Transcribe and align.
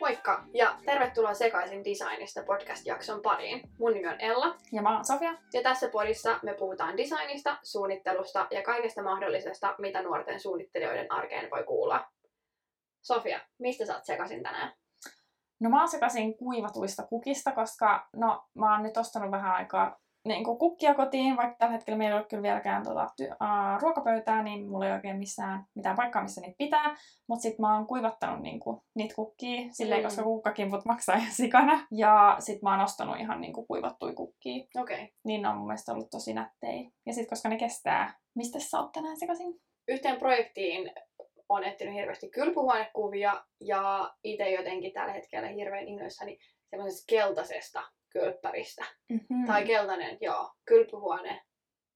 Moikka 0.00 0.44
ja 0.54 0.76
tervetuloa 0.84 1.34
Sekaisin 1.34 1.84
designista 1.84 2.42
podcast-jakson 2.42 3.22
pariin. 3.22 3.62
Mun 3.78 3.92
nimi 3.92 4.08
on 4.08 4.20
Ella 4.20 4.56
Ja 4.72 4.82
mä 4.82 4.94
oon 4.94 5.04
Sofia. 5.04 5.34
ja 5.52 5.62
tässä 5.62 5.88
podissa 5.88 6.38
me 6.42 6.54
puhutaan 6.54 6.96
designista, 6.96 7.58
suunnittelusta 7.62 8.46
ja 8.50 8.62
kaikesta 8.62 9.02
mahdollisesta, 9.02 9.74
mitä 9.78 10.02
nuorten 10.02 10.40
suunnittelijoiden 10.40 11.12
arkeen 11.12 11.50
voi 11.50 11.64
kuulla. 11.64 12.06
Sofia, 13.02 13.40
mistä 13.58 13.86
sä 13.86 13.94
oot 13.94 14.04
sekaisin 14.04 14.42
tänään? 14.42 14.72
No 15.60 15.70
mä 15.70 15.78
oon 15.78 15.88
sekaisin 15.88 16.36
kuivatuista 16.38 17.06
kukista, 17.06 17.52
koska 17.52 18.08
no 18.16 18.44
mä 18.54 18.72
oon 18.72 18.82
nyt 18.82 18.96
ostanut 18.96 19.30
vähän 19.30 19.54
aikaa 19.54 19.96
niin 20.24 20.44
kuin 20.44 20.58
kukkia 20.58 20.94
kotiin, 20.94 21.36
vaikka 21.36 21.56
tällä 21.58 21.72
hetkellä 21.72 21.98
meillä 21.98 22.16
ei 22.16 22.20
ole 22.20 22.26
kyllä 22.30 22.42
vieläkään 22.42 22.82
tota, 22.82 23.06
ty- 23.22 23.32
uh, 23.32 23.82
ruokapöytää, 23.82 24.42
niin 24.42 24.68
mulla 24.68 24.86
ei 24.86 24.92
oikein 24.92 25.16
missään 25.18 25.64
mitään 25.74 25.96
paikkaa, 25.96 26.22
missä 26.22 26.40
niitä 26.40 26.54
pitää. 26.58 26.96
Mutta 27.28 27.42
sit 27.42 27.58
mä 27.58 27.74
oon 27.74 27.86
kuivattanut 27.86 28.40
niin 28.40 28.60
kuin, 28.60 28.80
niitä 28.94 29.14
kukkia 29.14 29.68
silleen, 29.72 30.00
Mm. 30.00 30.04
koska 30.04 30.22
kukkakimput 30.22 30.84
maksaa 30.84 31.16
ihan 31.16 31.32
sikana. 31.32 31.86
Ja 31.90 32.36
sit 32.38 32.62
mä 32.62 32.70
oon 32.70 32.84
ostanut 32.84 33.20
ihan 33.20 33.40
niin 33.40 33.52
kuin 33.52 33.66
kuivattuja 33.66 34.14
kukkia. 34.14 34.64
Okei. 34.76 34.96
Okay. 35.02 35.08
Niin 35.24 35.42
ne 35.42 35.48
on 35.48 35.56
mun 35.56 35.66
mielestä 35.66 35.92
ollut 35.92 36.10
tosi 36.10 36.34
nättejä. 36.34 36.90
Ja 37.06 37.12
sit 37.12 37.28
koska 37.28 37.48
ne 37.48 37.56
kestää. 37.58 38.14
Mistä 38.36 38.58
sä 38.60 38.80
oot 38.80 38.92
tänään 38.92 39.16
sekaisin? 39.16 39.54
Yhteen 39.88 40.18
projektiin 40.18 40.90
on 41.48 41.64
etsinyt 41.64 41.94
hirveästi 41.94 42.30
kylpyhuonekuvia 42.30 43.44
ja 43.60 44.14
itse 44.24 44.50
jotenkin 44.50 44.92
tällä 44.92 45.12
hetkellä 45.12 45.48
hirveän 45.48 45.88
innoissani 45.88 46.38
semmoisesta 46.70 47.04
keltaisesta 47.08 47.82
kylppäristä. 48.12 48.84
Mm-hmm. 49.08 49.46
Tai 49.46 49.64
keltainen, 49.64 50.18
joo, 50.20 50.50
kylpyhuone, 50.64 51.42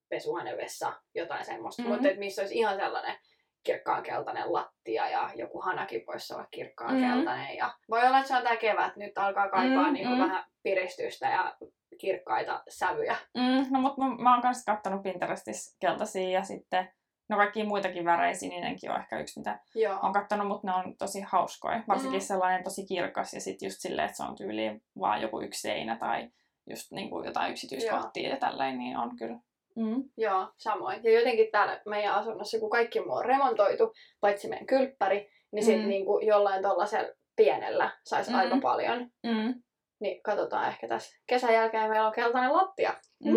pesuhuone, 0.09 0.57
vessa, 0.57 0.93
jotain 1.15 1.45
semmoista. 1.45 1.83
Mhm. 1.83 1.91
Mutta 1.93 2.09
et 2.09 2.19
missä 2.19 2.43
olisi 2.43 2.59
ihan 2.59 2.77
sellainen 2.77 3.17
kirkkaan 3.63 4.03
keltainen 4.03 4.53
lattia 4.53 5.09
ja 5.09 5.31
joku 5.35 5.61
hanakin 5.61 6.05
voisi 6.07 6.35
olla 6.35 6.47
kirkkaan 6.51 6.95
Mhm. 6.95 7.05
keltainen. 7.15 7.57
Ja 7.57 7.75
voi 7.91 8.07
olla, 8.07 8.19
että 8.19 8.29
se 8.29 8.37
on 8.37 8.43
tää 8.43 8.57
kevät. 8.57 8.97
Nyt 8.97 9.19
alkaa 9.19 9.49
kaipaa 9.49 9.87
Mm, 9.87 9.93
niinku 9.93 10.15
mm. 10.15 10.21
vähän 10.23 10.45
piristystä 10.63 11.27
ja 11.27 11.57
kirkkaita 12.01 12.63
sävyjä. 12.69 13.17
Mm, 13.37 13.67
no 13.71 13.81
mutta 13.81 14.01
mä, 14.05 14.15
mä 14.17 14.35
oon 14.35 14.43
myös 14.45 14.65
kattonut 14.65 15.03
Pinterestissä 15.03 15.77
keltaisia 15.81 16.31
ja 16.31 16.43
sitten, 16.45 16.93
no 17.33 17.37
kaikki 17.39 17.65
muitakin 17.65 18.05
värejä, 18.05 18.35
sininenkin 18.35 18.91
on 18.91 19.01
ehkä 19.01 19.19
yksi, 19.19 19.41
mitä 19.41 19.59
Joo. 19.75 19.99
oon 20.03 20.13
kattonut, 20.13 20.47
mutta 20.49 20.67
ne 20.67 20.75
on 20.75 20.97
tosi 20.99 21.21
hauskoja. 21.21 21.83
Varsinkin 21.89 22.21
Mm. 22.21 22.25
sellainen 22.27 22.65
tosi 22.65 22.87
kirkas 22.87 23.35
ja 23.35 23.41
sitten 23.41 23.67
just 23.67 23.81
silleen, 23.81 24.05
että 24.07 24.17
se 24.17 24.23
on 24.23 24.37
tyyliin 24.37 24.83
vaan 25.01 25.23
joku 25.23 25.41
yksi 25.41 25.61
seinä 25.61 25.97
tai 25.97 26.29
just 26.71 26.93
niinku 26.93 27.23
jotain 27.25 27.51
yksityiskohtia 27.51 28.29
ja 28.31 28.37
tällainen, 28.37 28.79
niin 28.79 28.97
on 28.97 29.17
kyllä. 29.17 29.39
Mm. 29.77 30.05
Joo, 30.17 30.49
samoin. 30.57 31.01
Ja 31.05 31.13
jotenkin 31.19 31.49
täällä 31.53 31.81
meidän 31.87 32.15
asunnossa, 32.15 32.59
kun 32.59 32.71
kaikki 32.71 33.01
muu 33.01 33.13
on 33.13 33.25
remontoitu, 33.25 33.93
paitsi 34.21 34.49
meidän 34.49 34.67
kylppäri, 34.67 35.31
niin 35.53 35.65
sit 35.65 35.81
Mm. 35.83 35.89
niinku 35.89 36.19
jollain 36.19 36.63
tollasella 36.63 37.09
pienellä 37.37 37.91
saisi 38.05 38.31
Mm. 38.31 38.37
aika 38.37 38.57
paljon. 38.63 39.11
Mm. 39.27 39.55
Niin 40.01 40.23
katsotaan 40.23 40.69
ehkä 40.69 40.89
tässä 40.89 41.17
kesän 41.27 41.55
jälkeen 41.55 41.91
meillä 41.91 42.07
on 42.07 42.13
keltainen 42.13 42.53
lattia. 42.53 42.95
Mm. 43.25 43.33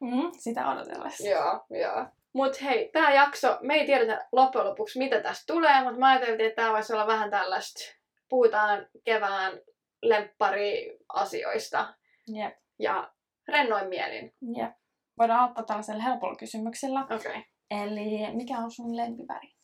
Mm. 0.00 0.30
Sitä 0.38 0.68
odotellessa. 0.70 1.28
Joo, 1.28 1.60
joo. 1.70 2.06
Mut 2.34 2.62
hei, 2.62 2.90
tää 2.92 3.14
jakso, 3.14 3.58
me 3.62 3.74
ei 3.74 3.86
tiedetä 3.86 4.26
loppujen 4.32 4.66
lopuksi 4.66 4.98
mitä 4.98 5.20
tästä 5.20 5.52
tulee, 5.52 5.82
mutta 5.82 5.98
mä 5.98 6.08
ajattelin, 6.10 6.40
että 6.40 6.62
tää 6.62 6.72
voisi 6.72 6.92
olla 6.92 7.06
vähän 7.06 7.30
tällaista, 7.30 7.80
puhutaan 8.28 8.86
kevään 9.04 9.60
lemppari-asioista 10.02 11.94
Jep. 12.28 12.54
ja 12.78 13.12
rennoin 13.48 13.88
mielin. 13.88 14.34
Jep. 14.56 14.72
Voidaan 15.18 15.40
aloittaa 15.40 15.64
tällaisella 15.64 16.02
helpolla 16.02 16.36
kysymyksellä. 16.36 17.00
Okei. 17.00 17.16
Okay. 17.16 17.42
Eli 17.70 18.34
mikä 18.36 18.58
on 18.58 18.70
sun 18.70 18.96
lempiväri? 18.96 19.54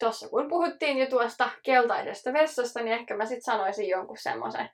Tuossa 0.00 0.28
kun 0.28 0.48
puhuttiin 0.48 0.98
jo 0.98 1.06
tuosta 1.06 1.50
keltaisesta 1.62 2.32
vessasta, 2.32 2.80
niin 2.82 2.92
ehkä 2.92 3.16
mä 3.16 3.26
sit 3.26 3.44
sanoisin 3.44 3.88
jonkun 3.88 4.18
semmoisen 4.18 4.70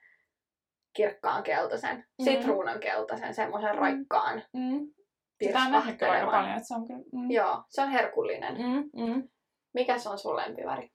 kirkkaan 0.95 1.43
keltaisen, 1.43 1.97
Mm. 1.97 2.23
sitruunan 2.25 2.79
keltaisen, 2.79 3.33
semmoisen 3.33 3.71
Mm. 3.75 3.79
raikkaan, 3.79 4.43
Mm. 4.53 4.93
Sitä 5.43 5.59
on 5.59 5.75
aika 5.75 6.31
paljon, 6.31 6.55
että 6.55 6.67
se 6.67 6.75
on 6.75 6.87
kyllä... 6.87 7.03
Mm. 7.13 7.31
Joo, 7.31 7.63
se 7.69 7.81
on 7.81 7.89
herkullinen. 7.89 8.57
Mm. 8.57 9.05
Mm. 9.05 9.29
Mikä 9.73 9.97
se 9.97 10.09
on 10.09 10.19
sun 10.19 10.35
lempiväri? 10.35 10.91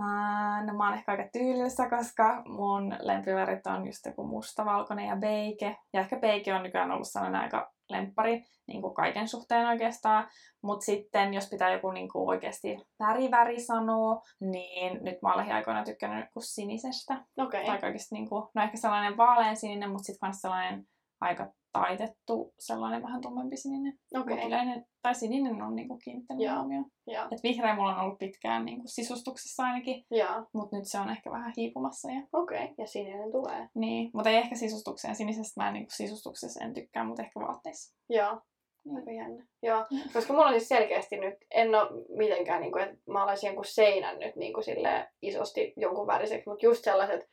Ää, 0.00 0.66
no 0.66 0.74
mä 0.74 0.84
oon 0.84 0.94
ehkä 0.94 1.12
aika 1.12 1.28
tyylistä, 1.32 1.90
koska 1.90 2.42
mun 2.46 2.96
lempivärit 3.00 3.66
on 3.66 3.86
just 3.86 4.06
joku 4.06 4.26
musta, 4.26 4.64
valkoinen 4.64 5.06
ja 5.06 5.16
beike. 5.16 5.76
Ja 5.92 6.00
ehkä 6.00 6.16
beike 6.16 6.54
on 6.54 6.62
nykyään 6.62 6.90
ollut 6.90 7.08
sellainen 7.08 7.40
aika 7.40 7.72
lemppari 7.88 8.44
niin 8.66 8.82
kuin 8.82 8.94
kaiken 8.94 9.28
suhteen 9.28 9.66
oikeastaan. 9.66 10.28
Mutta 10.62 10.84
sitten 10.84 11.34
jos 11.34 11.50
pitää 11.50 11.72
joku 11.72 11.90
niin 11.90 12.08
kuin 12.08 12.28
oikeasti 12.28 12.78
väriväri 12.98 13.60
sanoa, 13.60 14.22
niin 14.40 15.04
nyt 15.04 15.22
mä 15.22 15.28
oon 15.28 15.38
lähiaikoina 15.38 15.84
tykkännyt 15.84 16.24
joku 16.24 16.40
sinisestä. 16.40 17.24
Okei. 17.38 17.66
Tai 17.66 17.78
kaikista 17.78 18.14
niin 18.14 18.28
kuin, 18.28 18.44
no 18.54 18.62
ehkä 18.62 18.76
sellainen 18.76 19.16
vaalean 19.16 19.56
sininen, 19.56 19.90
mutta 19.90 20.04
sitten 20.04 20.28
myös 20.28 20.40
sellainen 20.40 20.84
aika 21.20 21.52
taitettu, 21.72 22.54
sellainen 22.58 23.02
vähän 23.02 23.20
tummempi 23.20 23.56
sininen. 23.56 23.98
Yleinen, 24.46 24.86
tai 25.02 25.14
sininen 25.14 25.62
on 25.62 25.76
niin 25.76 25.88
kuin 25.88 26.00
kiinnittänyt 26.04 26.50
huomioon. 26.54 26.84
Joo. 27.06 27.24
Et 27.24 27.42
vihreä 27.42 27.76
mulla 27.76 27.96
on 27.96 28.04
ollut 28.04 28.18
pitkään 28.18 28.64
niin 28.64 28.76
kuin 28.76 28.88
sisustuksessa 28.88 29.62
ainakin, 29.62 30.04
Joo. 30.10 30.46
mutta 30.54 30.76
nyt 30.76 30.88
se 30.88 31.00
on 31.00 31.10
ehkä 31.10 31.30
vähän 31.30 31.52
hiipumassa. 31.56 32.10
Ja, 32.10 32.22
Okei. 32.32 32.74
Ja 32.78 32.86
sininen 32.86 33.32
tulee. 33.32 33.68
niin, 33.74 34.10
mutta 34.14 34.30
ei 34.30 34.36
ehkä 34.36 34.54
sisustukseen. 34.54 35.16
Sinisestä 35.16 35.60
mä 35.60 35.68
en, 35.68 35.74
niin 35.74 35.84
kuin 35.84 35.96
sisustuksessa 35.96 36.64
en 36.64 36.74
tykkää, 36.74 37.04
mutta 37.04 37.22
ehkä 37.22 37.40
vaatteissa. 37.40 37.96
Joo. 38.08 38.40
Niin. 38.84 38.96
Aika 38.96 39.12
jännä. 39.12 39.46
Joo. 39.62 39.86
Mm. 39.90 40.12
Koska 40.12 40.32
mulla 40.32 40.46
on 40.46 40.52
siis 40.52 40.68
selkeästi 40.68 41.16
nyt, 41.16 41.34
en 41.50 41.74
ole 41.74 42.04
mitenkään, 42.16 42.60
niin 42.60 42.72
kuin, 42.72 42.84
että 42.84 42.96
mä 43.06 43.24
olisin 43.24 43.46
jonkun 43.46 43.64
seinän 43.64 44.18
nyt 44.18 44.36
niin 44.36 44.52
kuin 44.52 44.64
silleen 44.64 45.06
isosti 45.22 45.72
jonkun 45.76 46.06
väriseksi, 46.06 46.48
mutta 46.48 46.66
just 46.66 46.84
sellaiset 46.84 47.28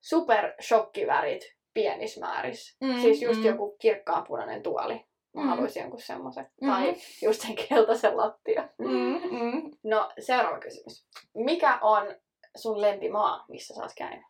super 0.00 0.54
shokkivärit 0.62 1.42
pienissä 1.74 2.20
määrissä. 2.20 2.76
Mm, 2.84 3.00
Siis 3.00 3.22
just 3.22 3.40
mm. 3.40 3.46
joku 3.46 3.76
kirkkaanpunainen 3.80 4.62
tuoli. 4.62 4.94
Mä 5.34 5.42
Mm. 5.42 5.48
haluaisin 5.48 5.80
jonkun 5.80 6.00
semmoisen. 6.00 6.50
Mm. 6.62 6.68
Tai 6.68 6.94
just 7.22 7.40
sen 7.40 7.54
keltaisen 7.68 8.16
lattia. 8.16 8.68
Mm, 8.78 9.36
mm. 9.40 9.70
No, 9.84 10.10
seuraava 10.18 10.58
kysymys. 10.58 11.06
Mikä 11.34 11.78
on 11.82 12.06
sun 12.56 12.80
lempimaa, 12.80 13.44
missä 13.48 13.74
sä 13.74 13.82
oot 13.82 13.92
käynyt? 13.98 14.24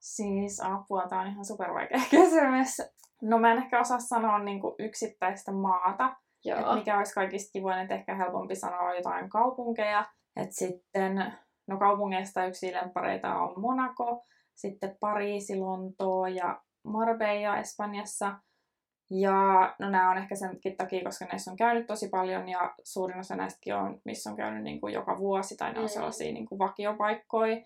Siis 0.00 0.60
apua, 0.60 1.06
tää 1.08 1.20
on 1.20 1.26
ihan 1.26 1.44
super 1.44 1.74
vaikea 1.74 2.00
kysymys. 2.10 2.76
No 3.22 3.38
mä 3.38 3.52
en 3.52 3.58
ehkä 3.58 3.80
osaa 3.80 3.98
sanoa 3.98 4.38
niin 4.38 4.60
kuin 4.60 4.74
yksittäistä 4.78 5.52
maata, 5.52 6.16
Joo. 6.44 6.58
että 6.60 6.74
mikä 6.74 6.98
olisi 6.98 7.14
kaikista 7.14 7.50
kivoin, 7.52 7.78
että 7.78 7.94
ehkä 7.94 8.14
helpompi 8.14 8.56
sanoa 8.56 8.94
jotain 8.94 9.28
kaupunkeja. 9.28 10.04
Et 10.36 10.52
sitten, 10.52 11.32
no 11.66 11.78
kaupungeista 11.78 12.46
yksi 12.46 12.72
lemppareita 12.72 13.34
on 13.34 13.60
Monaco, 13.60 14.22
sitten 14.58 14.96
Pariisi, 15.00 15.56
Lontoo 15.56 16.26
ja 16.26 16.60
Marbella 16.84 17.56
Espanjassa. 17.56 18.34
Ja 19.10 19.74
no 19.78 19.90
nämä 19.90 20.10
on 20.10 20.18
ehkä 20.18 20.34
senkin 20.34 20.76
takia, 20.76 21.04
koska 21.04 21.24
näissä 21.24 21.50
on 21.50 21.56
käynyt 21.56 21.86
tosi 21.86 22.08
paljon 22.08 22.48
ja 22.48 22.74
suurin 22.84 23.18
osa 23.18 23.36
näistäkin 23.36 23.74
on, 23.74 24.00
missä 24.04 24.30
on 24.30 24.36
käynyt 24.36 24.62
niin 24.62 24.80
kuin 24.80 24.94
joka 24.94 25.18
vuosi 25.18 25.56
tai 25.56 25.72
ne 25.72 25.78
on 25.78 25.84
Mm. 25.84 25.88
sellaisia 25.88 26.32
niin 26.32 26.46
kuin 26.46 26.58
vakiopaikkoja. 26.58 27.56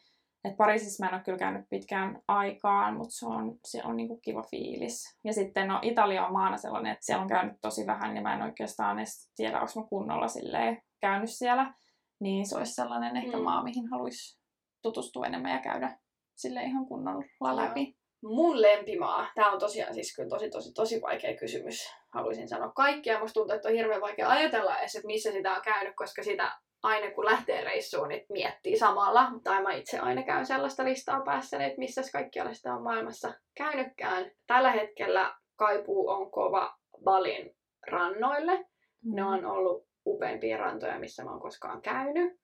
Et 0.45 0.57
Pariisissa 0.57 1.05
mä 1.05 1.09
en 1.09 1.15
ole 1.15 1.23
kyllä 1.25 1.39
käynyt 1.39 1.67
pitkään 1.71 2.23
aikaan, 2.29 2.95
mutta 2.97 3.15
se 3.15 3.27
on, 3.27 3.55
se 3.65 3.83
on 3.85 3.97
niinku 3.97 4.17
kiva 4.17 4.43
fiilis. 4.43 5.19
Ja 5.25 5.33
sitten 5.33 5.69
no, 5.69 5.79
Italia 5.83 6.27
on 6.27 6.33
maana 6.33 6.57
sellainen, 6.57 6.93
että 6.93 7.07
siellä 7.07 7.23
on 7.23 7.29
käynyt 7.29 7.57
tosi 7.61 7.87
vähän, 7.87 8.17
ja 8.17 8.23
mä 8.23 8.35
en 8.35 8.43
oikeastaan 8.43 8.99
edes 8.99 9.31
tiedä, 9.37 9.61
onko 9.61 9.73
mä 9.81 9.87
kunnolla 9.87 10.29
silleen 10.29 10.83
käynyt 11.01 11.31
siellä. 11.31 11.75
Niin 12.21 12.47
se 12.47 12.57
olisi 12.57 12.73
sellainen 12.75 13.17
ehkä 13.17 13.37
Mm. 13.37 13.43
maa, 13.43 13.63
mihin 13.65 13.89
haluaisi 13.91 14.39
tutustua 14.83 15.27
enemmän 15.27 15.53
ja 15.53 15.59
käydä 15.61 15.99
sille 16.35 16.63
ihan 16.63 16.87
kunnolla 16.87 17.57
läpi. 17.57 17.97
Mun 18.23 18.63
lempimaa, 18.63 19.27
tää 19.35 19.51
on 19.51 19.59
tosiaan 19.59 19.95
siis 19.95 20.17
kyllä 20.17 20.29
tosi 20.29 20.51
tosi 20.51 20.73
tosi 20.73 21.01
vaikea 21.01 21.37
kysymys. 21.37 21.93
Haluaisin 22.15 22.49
sanoa 22.49 22.73
kaikkia. 22.73 23.21
Musta 23.21 23.35
tuntuu, 23.35 23.57
että 23.57 23.69
on 23.69 23.75
hirveän 23.75 24.01
vaikea 24.01 24.29
ajatella 24.29 24.79
edes, 24.79 24.95
että 24.95 25.07
missä 25.07 25.33
sitä 25.33 25.55
on 25.55 25.63
käynyt, 25.63 25.97
koska 25.97 26.23
sitä 26.23 26.53
aina 26.83 27.15
kun 27.15 27.25
lähtee 27.25 27.65
reissuun, 27.65 28.09
niin 28.09 28.27
miettii 28.29 28.79
samalla. 28.79 29.31
Tai 29.45 29.63
mä 29.63 29.73
itse 29.73 29.99
aina 29.99 30.23
käyn 30.23 30.47
sellaista 30.47 30.85
listaa 30.85 31.21
päässä, 31.21 31.67
että 31.67 31.79
missä 31.79 32.03
kaikkialla 32.13 32.55
sitä 32.55 32.75
on 32.75 32.83
maailmassa 32.83 33.35
käynytkään. 33.57 34.31
Tällä 34.47 34.71
hetkellä 34.71 35.35
kaipuu 35.57 36.09
on 36.09 36.31
kova 36.31 36.79
Balin 37.05 37.57
rannoille. 37.87 38.59
Mm. 38.59 39.15
Ne 39.15 39.25
on 39.25 39.47
ollut 39.47 39.87
upeimpia 40.07 40.57
rantoja, 40.57 40.99
missä 40.99 41.25
mä 41.25 41.31
oon 41.31 41.41
koskaan 41.41 41.83
käynyt. 41.83 42.41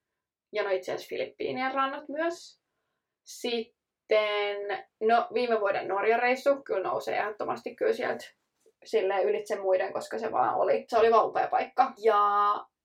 Ja 0.52 0.62
no 0.62 0.70
itse 0.70 0.92
asiassa 0.92 1.08
Filippiinien 1.08 1.74
rannat 1.74 2.08
myös. 2.08 2.60
Sitten, 3.24 3.77
no 5.00 5.26
viime 5.34 5.60
vuoden 5.60 5.88
Norjan 5.88 6.20
reissu 6.20 6.62
kyllä 6.62 6.88
nousee 6.88 7.18
ehdottomasti 7.18 7.74
kyllä 7.74 7.92
sieltä 7.92 8.24
silleen 8.84 9.28
ylitse 9.28 9.56
muiden, 9.60 9.92
koska 9.92 10.18
se 10.18 10.32
vaan 10.32 10.54
oli, 10.54 10.84
se 10.88 10.98
oli 10.98 11.10
vaan 11.10 11.26
upea 11.26 11.48
paikka. 11.48 11.92
Ja 12.02 12.20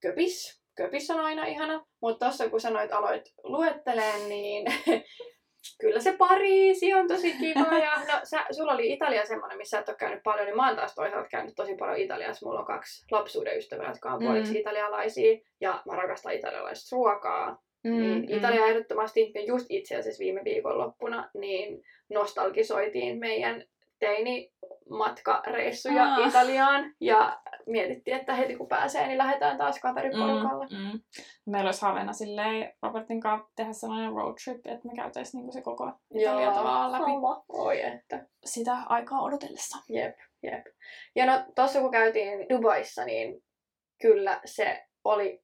Köpis, 0.01 0.61
Köpis 0.77 1.09
on 1.09 1.19
aina 1.19 1.45
ihana. 1.45 1.85
Mutta 2.01 2.25
tossa 2.25 2.49
kun 2.49 2.61
sanoit 2.61 2.91
aloit 2.91 3.23
luetteleen, 3.43 4.29
niin 4.29 4.65
kyllä 5.81 5.99
se 5.99 6.15
Pariisi 6.17 6.93
on 6.93 7.07
tosi 7.07 7.33
kiva. 7.33 7.77
Ja 7.77 7.91
no 8.13 8.19
sä, 8.23 8.45
sulla 8.51 8.73
oli 8.73 8.93
Italia 8.93 9.25
semmoinen, 9.25 9.57
missä 9.57 9.79
et 9.79 9.89
ole 9.89 9.97
käynyt 9.97 10.23
paljon, 10.23 10.45
niin 10.45 10.55
mä 10.55 10.67
oon 10.67 10.75
taas 10.75 10.95
toisaalta 10.95 11.29
käynyt 11.29 11.53
tosi 11.55 11.75
paljon 11.75 11.97
Italiassa. 11.99 12.45
Mulla 12.45 12.59
on 12.59 12.65
kaksi 12.65 13.05
lapsuuden 13.11 13.57
ystävää, 13.57 13.89
jotka 13.89 14.11
on 14.13 14.19
puoliksi 14.19 14.53
Mm. 14.53 14.59
italialaisia, 14.59 15.37
ja 15.61 15.81
mä 15.85 15.95
rakastan 15.95 16.33
italialaista 16.33 16.95
ruokaa. 16.95 17.57
Mm, 17.83 17.91
Niin 17.91 18.31
Italia 18.37 18.65
ehdottomasti, 18.65 19.31
ja 19.35 19.45
just 19.45 19.65
itse 19.69 19.95
asiassa 19.95 20.21
viime 20.21 20.41
viikonloppuna, 20.43 21.29
niin 21.33 21.83
nostalgisoitiin 22.09 23.19
meidän 23.19 23.63
teinimatkareissuja 23.99 26.03
Aa. 26.03 26.27
Italiaan, 26.27 26.93
ja 27.01 27.41
mietittiin, 27.65 28.17
että 28.17 28.35
heti 28.35 28.55
kun 28.55 28.67
pääsee, 28.67 29.07
niin 29.07 29.17
lähdetään 29.17 29.57
taas 29.57 29.79
kaveriporukalla. 29.79 30.65
Mm, 30.65 30.77
mm. 30.77 30.99
Meillä 31.45 31.67
olisi 31.67 31.81
haaveena 31.81 32.13
silleen 32.13 32.73
Robertin 32.83 33.19
kanssa 33.19 33.49
tehdä 33.55 33.73
sellainen 33.73 34.13
road 34.13 34.35
trip, 34.43 34.65
että 34.65 34.87
me 34.87 34.93
käytäisiin 34.95 35.39
niinku 35.39 35.51
se 35.51 35.61
koko 35.61 35.91
Italia 36.15 36.51
tavallaan 36.51 36.91
läpi 36.91 37.11
sama. 37.11 37.43
Oi 37.49 37.81
että. 37.81 38.25
sitä 38.45 38.77
aikaa 38.85 39.21
odotellessa. 39.21 39.77
Jep, 39.89 40.15
jep. 40.43 40.65
Ja 41.15 41.25
no 41.25 41.43
tossa 41.55 41.81
kun 41.81 41.91
käytiin 41.91 42.49
Dubaissa, 42.49 43.05
niin 43.05 43.43
kyllä 44.01 44.41
se 44.45 44.83
oli 45.03 45.39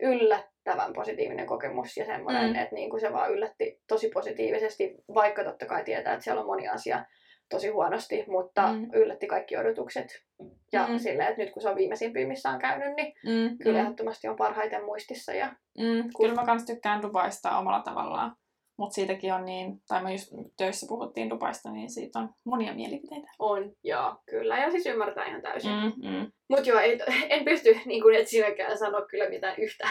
yllättävän 0.69 0.93
positiivinen 0.93 1.45
kokemus 1.45 1.97
ja 1.97 2.05
semmoinen, 2.05 2.49
Mm. 2.49 2.55
että 2.55 2.75
niin 2.75 2.89
kuin 2.89 2.99
se 2.99 3.13
vaan 3.13 3.31
yllätti 3.31 3.81
tosi 3.87 4.09
positiivisesti, 4.09 4.95
vaikka 5.13 5.43
totta 5.43 5.65
kai 5.65 5.83
tietää, 5.83 6.13
että 6.13 6.23
siellä 6.23 6.41
on 6.41 6.47
moni 6.47 6.67
asia 6.67 7.05
tosi 7.49 7.67
huonosti, 7.67 8.23
mutta 8.27 8.73
Mm. 8.73 8.89
yllätti 8.93 9.27
kaikki 9.27 9.57
odotukset. 9.57 10.07
Ja 10.71 10.87
Mm. 10.87 10.99
silleen, 10.99 11.29
että 11.29 11.41
nyt 11.41 11.53
kun 11.53 11.61
se 11.61 11.69
on 11.69 11.75
viimeisimpiä, 11.75 12.27
missä 12.27 12.49
on 12.49 12.59
käynyt, 12.59 12.95
niin 12.95 13.13
Mm, 13.25 13.57
kyllä 13.63 13.79
mm, 13.79 13.83
ehdottomasti 13.85 14.27
on 14.27 14.35
parhaiten 14.35 14.85
muistissa. 14.85 15.33
Ja... 15.33 15.47
mm. 15.79 16.09
Kyllä 16.17 16.35
mä 16.35 16.45
kans 16.45 16.65
tykkään 16.65 17.01
Dubaista 17.01 17.57
omalla 17.57 17.81
tavallaan. 17.81 18.35
Mutta 18.77 18.93
siitäkin 18.95 19.33
on 19.33 19.45
niin, 19.45 19.81
tai 19.87 20.03
me 20.03 20.11
just 20.11 20.33
töissä 20.57 20.85
puhuttiin 20.89 21.29
Dubaista, 21.29 21.71
niin 21.71 21.89
siitä 21.89 22.19
on 22.19 22.29
monia 22.43 22.73
mielipiteitä. 22.73 23.27
On, 23.39 23.71
joo, 23.83 24.15
kyllä. 24.29 24.57
Ja 24.57 24.71
siis 24.71 24.85
ymmärtää 24.85 25.25
ihan 25.25 25.41
täysin. 25.41 25.71
Mm. 25.71 25.91
Mm, 26.09 26.15
mm. 26.17 26.31
Mutta 26.49 26.69
joo, 26.69 26.79
ei, 26.79 26.99
en 27.29 27.45
pysty 27.45 27.77
niin 27.85 28.01
kuin 28.01 28.15
et 28.15 28.27
sinäkään 28.27 28.77
sanoa 28.77 29.05
kyllä 29.05 29.29
mitään 29.29 29.55
yhtä. 29.57 29.89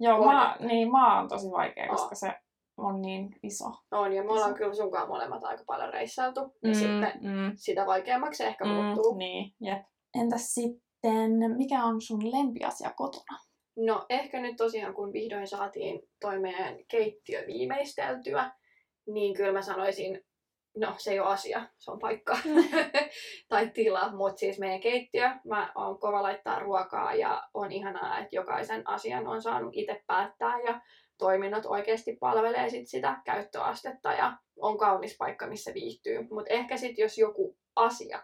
Joo, 0.00 0.24
maa, 0.24 0.56
niin 0.60 0.90
maa 0.90 1.20
on 1.20 1.28
tosi 1.28 1.50
vaikea, 1.50 1.88
koska 1.88 2.14
se 2.14 2.32
on 2.76 3.02
niin 3.02 3.36
iso. 3.42 3.64
On, 3.90 4.12
ja 4.12 4.22
me 4.24 4.32
ollaan 4.32 4.54
kyllä 4.54 4.74
sunkaan 4.74 5.08
molemmat 5.08 5.44
aika 5.44 5.64
paljon 5.66 5.92
reissailtu. 5.92 6.40
Ja 6.62 6.74
sitten 6.74 7.12
mm, 7.20 7.52
sitä 7.56 7.86
vaikeammaksi 7.86 8.44
ehkä 8.44 8.64
mm, 8.64 8.70
muuttuu. 8.70 9.16
niin, 9.16 9.54
jep. 9.60 9.82
Entäs 10.14 10.54
sitten, 10.54 11.30
mikä 11.56 11.84
on 11.84 12.00
sun 12.00 12.32
lempiasia 12.32 12.90
kotona? 12.96 13.38
No 13.76 14.06
ehkä 14.08 14.40
nyt 14.40 14.56
tosiaan, 14.56 14.94
kun 14.94 15.12
vihdoin 15.12 15.46
saatiin 15.46 16.00
toi 16.20 16.38
meidän 16.40 16.76
keittiö 16.88 17.46
viimeisteltyä, 17.46 18.50
niin 19.06 19.34
kyllä 19.34 19.52
mä 19.52 19.62
sanoisin, 19.62 20.24
no 20.76 20.94
se 20.98 21.10
ei 21.10 21.20
ole 21.20 21.28
asia, 21.28 21.66
se 21.78 21.90
on 21.90 21.98
paikka. 21.98 22.38
Tai 23.48 23.70
tila, 23.70 24.12
mutta 24.12 24.38
siis 24.38 24.58
meidän 24.58 24.80
keittiö, 24.80 25.30
mä 25.44 25.72
oon 25.74 25.98
kova 25.98 26.22
laittaa 26.22 26.58
ruokaa 26.58 27.14
ja 27.14 27.42
on 27.54 27.72
ihanaa, 27.72 28.18
että 28.18 28.36
jokaisen 28.36 28.88
asian 28.88 29.26
on 29.26 29.42
saanut 29.42 29.70
itse 29.76 30.02
päättää 30.06 30.60
ja 30.60 30.80
toiminnot 31.18 31.66
oikeasti 31.66 32.16
palvelee 32.20 32.70
sit 32.70 32.88
sitä 32.88 33.20
käyttöastetta 33.24 34.12
ja 34.12 34.36
on 34.60 34.78
kaunis 34.78 35.16
paikka, 35.18 35.46
missä 35.46 35.74
viihtyy. 35.74 36.26
Mutta 36.30 36.52
ehkä 36.54 36.76
sitten 36.76 37.02
jos 37.02 37.18
joku 37.18 37.56
asia 37.76 38.22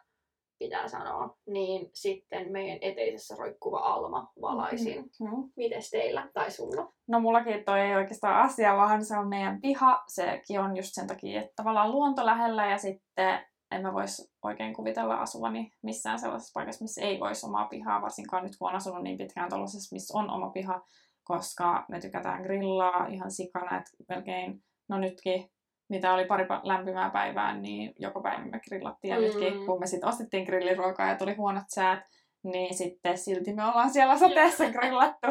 pitää 0.58 0.88
sanoa, 0.88 1.36
niin 1.46 1.90
sitten 1.94 2.52
meidän 2.52 2.78
eteisessä 2.80 3.34
roikkuva 3.38 3.78
Alma 3.78 4.32
valaisin. 4.40 5.10
Mm. 5.20 5.50
Mites 5.56 5.90
teillä 5.90 6.28
tai 6.34 6.50
sulla? 6.50 6.92
No 7.08 7.20
mullakin 7.20 7.64
toi 7.64 7.80
ei 7.80 7.94
oikeastaan 7.94 8.42
asia, 8.42 8.76
vaan 8.76 9.04
se 9.04 9.18
on 9.18 9.28
meidän 9.28 9.60
piha. 9.60 10.04
Sekin 10.08 10.60
on 10.60 10.76
just 10.76 10.90
sen 10.92 11.06
takia, 11.06 11.40
että 11.40 11.52
tavallaan 11.56 11.92
luonto 11.92 12.26
lähellä 12.26 12.66
ja 12.66 12.78
sitten 12.78 13.46
en 13.70 13.82
mä 13.82 13.92
vois 13.92 14.32
oikein 14.42 14.74
kuvitella 14.74 15.16
asuvani 15.16 15.72
missään 15.82 16.18
sellaisessa 16.18 16.60
paikassa, 16.60 16.84
missä 16.84 17.00
ei 17.00 17.20
voisi 17.20 17.46
omaa 17.46 17.68
pihaa, 17.68 18.02
varsinkaan 18.02 18.42
nyt 18.42 18.56
kun 18.58 18.68
on 18.68 18.76
asunut 18.76 19.02
niin 19.02 19.18
pitkään 19.18 19.48
tuollaisessa, 19.48 19.94
missä 19.94 20.18
on 20.18 20.30
oma 20.30 20.50
piha, 20.50 20.82
koska 21.24 21.84
me 21.88 22.00
tykätään 22.00 22.42
grillaa 22.42 23.06
ihan 23.06 23.30
sikana, 23.30 23.76
että 23.76 23.90
melkein, 24.08 24.64
no 24.88 24.98
nytkin, 24.98 25.50
mitä 25.88 26.14
oli 26.14 26.24
pari 26.24 26.44
pa- 26.44 26.60
lämpimää 26.62 27.10
päivää, 27.10 27.56
niin 27.56 27.92
joka 27.98 28.20
päivä 28.20 28.44
me 28.44 28.60
grillattiin. 28.68 29.10
Ja 29.14 29.18
Mm. 29.20 29.24
nytkin, 29.24 29.66
kun 29.66 29.80
me 29.80 29.86
sitten 29.86 30.08
ostettiin 30.08 30.44
grilliruokaa 30.44 31.08
ja 31.08 31.16
tuli 31.16 31.34
huonot 31.34 31.64
säät, 31.68 32.00
niin 32.44 32.74
sitten 32.74 33.18
silti 33.18 33.54
me 33.54 33.64
ollaan 33.64 33.90
siellä 33.90 34.18
sateessa 34.18 34.64
grillattu. 34.70 35.26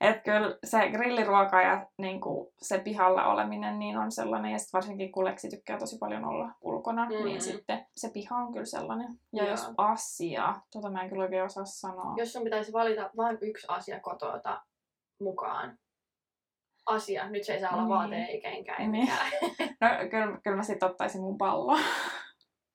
Että 0.00 0.22
kyllä 0.22 0.58
se 0.64 0.90
grilliruoka 0.90 1.62
ja 1.62 1.86
niin 1.98 2.20
kuin 2.20 2.48
se 2.62 2.78
pihalla 2.78 3.26
oleminen 3.26 3.78
niin 3.78 3.96
on 3.98 4.12
sellainen, 4.12 4.52
ja 4.52 4.58
sitten 4.58 4.78
varsinkin 4.78 5.12
kun 5.12 5.24
Leksi 5.24 5.48
tykkää 5.48 5.78
tosi 5.78 5.98
paljon 5.98 6.24
olla 6.24 6.50
ulkona, 6.60 7.04
Mm. 7.04 7.24
niin 7.24 7.40
sitten 7.40 7.86
se 7.96 8.10
piha 8.14 8.36
on 8.36 8.52
kyllä 8.52 8.64
sellainen. 8.64 9.08
Ja 9.32 9.42
Joo. 9.42 9.50
jos 9.50 9.70
asia, 9.78 10.54
tota 10.72 10.90
mä 10.90 11.02
en 11.02 11.08
kyllä 11.10 11.22
oikein 11.22 11.44
osaa 11.44 11.64
sanoa. 11.64 12.14
Jos 12.16 12.32
sun 12.32 12.44
pitäisi 12.44 12.72
valita 12.72 13.10
vain 13.16 13.38
yksi 13.40 13.66
asia 13.70 14.00
kotota 14.00 14.62
mukaan, 15.20 15.78
asia, 16.90 17.28
nyt 17.28 17.44
se 17.44 17.54
ei 17.54 17.60
saa 17.60 17.70
olla 17.70 17.82
Niin. 17.82 17.88
vaate 17.88 18.16
eikä 18.32 18.50
enkä 18.50 18.74
ei 18.76 18.88
Niin. 18.88 18.90
mikään. 19.04 19.26
No 19.80 19.88
kyllä, 20.10 20.38
kyllä 20.44 20.56
mä 20.56 20.62
sitten 20.62 20.90
ottaisin 20.90 21.20
mun 21.20 21.38
pallon. 21.38 21.80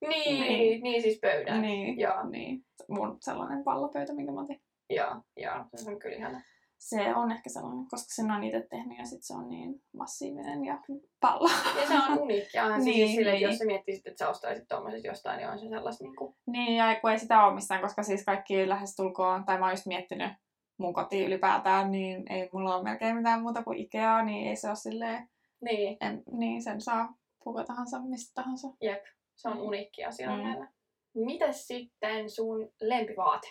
niin, 0.10 0.42
Niin. 0.42 0.48
niin, 0.48 0.84
niin, 0.84 1.02
siis 1.02 1.20
pöydän. 1.22 1.62
niin, 1.62 2.00
Joo, 2.00 2.30
niin. 2.30 2.66
Mun 2.90 3.18
sellainen 3.22 3.64
pallopöytä, 3.64 4.14
minkä 4.14 4.32
mä 4.32 4.42
otin. 4.42 4.62
joo, 4.90 5.16
joo, 5.38 5.66
se 5.76 5.90
on 5.90 6.00
kyllä 6.00 6.16
ihana. 6.16 6.42
Se 6.78 7.16
on 7.16 7.32
ehkä 7.32 7.50
sellainen, 7.50 7.86
koska 7.90 8.08
sen 8.16 8.32
on 8.32 8.44
itse 8.44 8.68
tehnyt 8.70 8.98
ja 8.98 9.06
sitten 9.06 9.24
se 9.24 9.34
on 9.34 9.50
niin 9.50 9.82
massiivinen 9.98 10.66
ja 10.66 10.80
pallo. 11.20 11.50
Ja 11.82 11.88
se 11.88 11.94
on 12.12 12.20
uniikki. 12.20 12.60
Onhan 12.60 12.84
Niin, 12.84 12.96
siis 13.08 13.16
silleen, 13.16 13.36
niin. 13.36 13.44
jos 13.50 13.58
sä 13.58 13.66
miettisit, 13.66 14.08
että 14.08 14.26
sä 14.26 14.30
ostaisit 14.30 14.68
tommoset 14.68 15.04
jostain, 15.04 15.38
niin 15.38 15.50
on 15.50 15.60
se 15.60 15.70
sellaista 15.70 16.04
niinku... 16.04 16.38
Niin, 16.48 16.76
ja 16.78 17.00
kun 17.02 17.12
ei 17.12 17.20
sitä 17.20 17.46
ole 17.46 17.54
missään, 17.56 17.82
koska 17.82 18.04
siis 18.04 18.26
kaikki 18.26 18.70
lähestulkoon, 18.70 19.46
tai 19.46 19.58
mä 19.60 19.66
oon 19.66 19.74
just 19.74 19.86
miettinyt 19.86 20.32
mun 20.78 20.94
kotiin 20.94 21.28
ylipäätään, 21.28 21.92
niin 21.92 22.32
ei 22.32 22.50
mulla 22.54 22.76
ole 22.76 22.84
melkein 22.84 23.16
mitään 23.16 23.42
muuta 23.42 23.64
kuin 23.64 23.78
Ikea, 23.78 24.24
niin 24.24 24.48
ei 24.50 24.56
se 24.56 24.68
ole 24.68 24.76
silleen, 24.76 25.30
Niin, 25.62 25.98
en, 26.02 26.24
niin 26.32 26.62
sen 26.64 26.82
saa 26.82 27.14
kuka 27.40 27.64
tahansa, 27.64 28.00
mistä 28.00 28.32
tahansa. 28.36 28.68
se 29.36 29.50
on 29.50 29.58
Mm. 29.58 29.64
uniikki 29.64 30.06
asia 30.06 30.30
Mm. 30.36 30.44
mm. 30.44 30.68
Mites 31.26 31.68
sitten 31.68 32.30
sun 32.30 32.70
lempivaate? 32.82 33.48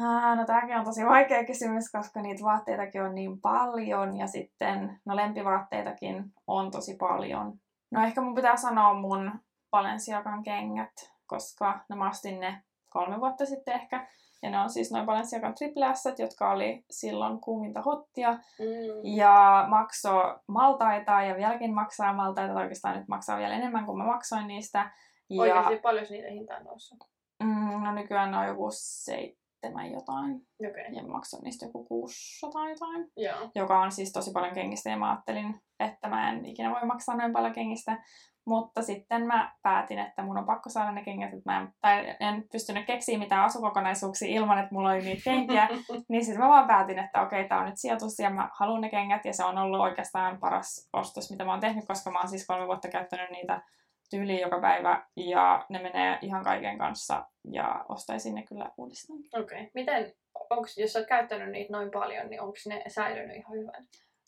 Ah, 0.00 0.36
no 0.36 0.44
tämäkin 0.46 0.76
on 0.76 0.84
tosi 0.84 1.06
vaikea 1.06 1.44
kysymys, 1.44 1.90
koska 1.92 2.22
niitä 2.22 2.44
vaatteitakin 2.44 3.02
on 3.02 3.14
niin 3.14 3.40
paljon, 3.40 4.16
ja 4.16 4.26
sitten, 4.26 5.00
no 5.04 5.16
lempivaatteitakin 5.16 6.24
on 6.46 6.70
tosi 6.70 6.96
paljon. 6.96 7.58
No 7.90 8.04
ehkä 8.04 8.20
mun 8.20 8.34
pitää 8.34 8.56
sanoa 8.56 8.94
mun 8.94 9.32
Balenciagan 9.70 10.42
kengät, 10.42 11.12
koska 11.26 11.80
no 11.88 11.96
mä 11.96 12.08
ostin 12.10 12.40
ne 12.40 12.62
kolme 12.96 13.20
vuotta 13.20 13.46
sitten 13.46 13.74
ehkä, 13.74 14.06
ja 14.42 14.50
ne 14.50 14.60
on 14.60 14.70
siis 14.70 14.92
noin 14.92 15.06
Balenciagan 15.06 15.54
triple 15.54 15.94
S, 15.94 16.04
jotka 16.18 16.50
oli 16.50 16.84
silloin 16.90 17.40
kuuminta 17.40 17.82
hottia, 17.82 18.32
Mm. 18.32 19.16
ja 19.16 19.66
maksoi 19.68 20.38
maltaita, 20.48 21.22
ja 21.22 21.36
vieläkin 21.36 21.74
maksaa 21.74 22.12
maltaita, 22.12 22.54
tai 22.54 22.62
oikeastaan 22.62 22.98
nyt 22.98 23.08
maksaa 23.08 23.38
vielä 23.38 23.54
enemmän 23.54 23.86
kuin 23.86 23.98
mä 23.98 24.04
maksoin 24.04 24.46
niistä. 24.46 24.90
Ja, 25.30 25.42
Oikeasti 25.42 25.76
paljon 25.76 26.06
niitä 26.10 26.28
hinta 26.30 26.56
on 26.56 26.64
noussut. 26.64 26.98
mm, 27.42 27.82
no 27.84 27.92
nykyään 27.92 28.30
ne 28.30 28.38
on 28.38 28.46
joku 28.46 28.68
seitsemän 28.72 29.92
jotain, 29.92 30.46
okay. 30.70 30.82
ja 30.92 31.02
mä 31.02 31.08
maksoin 31.08 31.42
niistä 31.44 31.66
joku 31.66 31.84
600 31.84 32.68
jotain, 32.68 33.10
joo. 33.16 33.50
joka 33.54 33.80
on 33.80 33.92
siis 33.92 34.12
tosi 34.12 34.30
paljon 34.32 34.54
kengistä, 34.54 34.90
ja 34.90 34.96
mä 34.96 35.10
ajattelin, 35.10 35.54
että 35.80 36.08
mä 36.08 36.30
en 36.30 36.44
ikinä 36.46 36.70
voi 36.70 36.86
maksaa 36.86 37.16
noin 37.16 37.32
paljon 37.32 37.52
kengistä. 37.52 38.02
Mutta 38.46 38.82
sitten 38.82 39.26
mä 39.26 39.52
päätin, 39.62 39.98
että 39.98 40.22
mun 40.22 40.38
on 40.38 40.46
pakko 40.46 40.70
saada 40.70 40.92
ne 40.92 41.04
kengät, 41.04 41.34
että 41.34 41.52
mä 41.52 41.60
en, 41.60 41.68
tai 41.80 42.16
en 42.20 42.44
pystynyt 42.52 42.86
keksiä 42.86 43.18
mitään 43.18 43.44
asukokonaisuuksia 43.44 44.28
ilman, 44.28 44.58
että 44.58 44.74
mulla 44.74 44.90
oli 44.90 45.02
niitä 45.02 45.22
kenkiä. 45.24 45.68
Niin 46.08 46.24
sitten 46.24 46.42
mä 46.42 46.48
vaan 46.48 46.66
päätin, 46.66 46.98
että 46.98 47.22
okei, 47.22 47.48
tää 47.48 47.58
on 47.58 47.66
nyt 47.66 47.78
sijoitus 47.78 48.18
ja 48.18 48.30
mä 48.30 48.48
haluan 48.52 48.80
ne 48.80 48.88
kengät 48.88 49.24
ja 49.24 49.32
se 49.32 49.44
on 49.44 49.58
ollut 49.58 49.80
oikeastaan 49.80 50.38
paras 50.38 50.88
ostos, 50.92 51.30
mitä 51.30 51.44
mä 51.44 51.50
oon 51.50 51.60
tehnyt, 51.60 51.84
koska 51.86 52.10
mä 52.10 52.18
oon 52.18 52.28
siis 52.28 52.46
kolme 52.46 52.66
vuotta 52.66 52.88
käyttänyt 52.88 53.30
niitä 53.30 53.62
tyyliin 54.10 54.40
joka 54.40 54.60
päivä 54.60 55.06
ja 55.16 55.66
ne 55.68 55.82
menee 55.82 56.18
ihan 56.22 56.44
kaiken 56.44 56.78
kanssa 56.78 57.24
ja 57.52 57.84
ostaisin 57.88 58.34
ne 58.34 58.42
kyllä 58.42 58.70
uudestaan. 58.76 59.18
Okei. 59.18 59.42
Okay. 59.42 59.70
Miten, 59.74 60.12
onks, 60.50 60.78
jos 60.78 60.92
sä 60.92 60.98
oot 60.98 61.08
käyttänyt 61.08 61.50
niitä 61.50 61.72
noin 61.72 61.90
paljon, 61.90 62.30
niin 62.30 62.40
onko 62.40 62.56
ne 62.66 62.82
säilynyt 62.88 63.36
ihan 63.36 63.58
hyvän? 63.58 63.84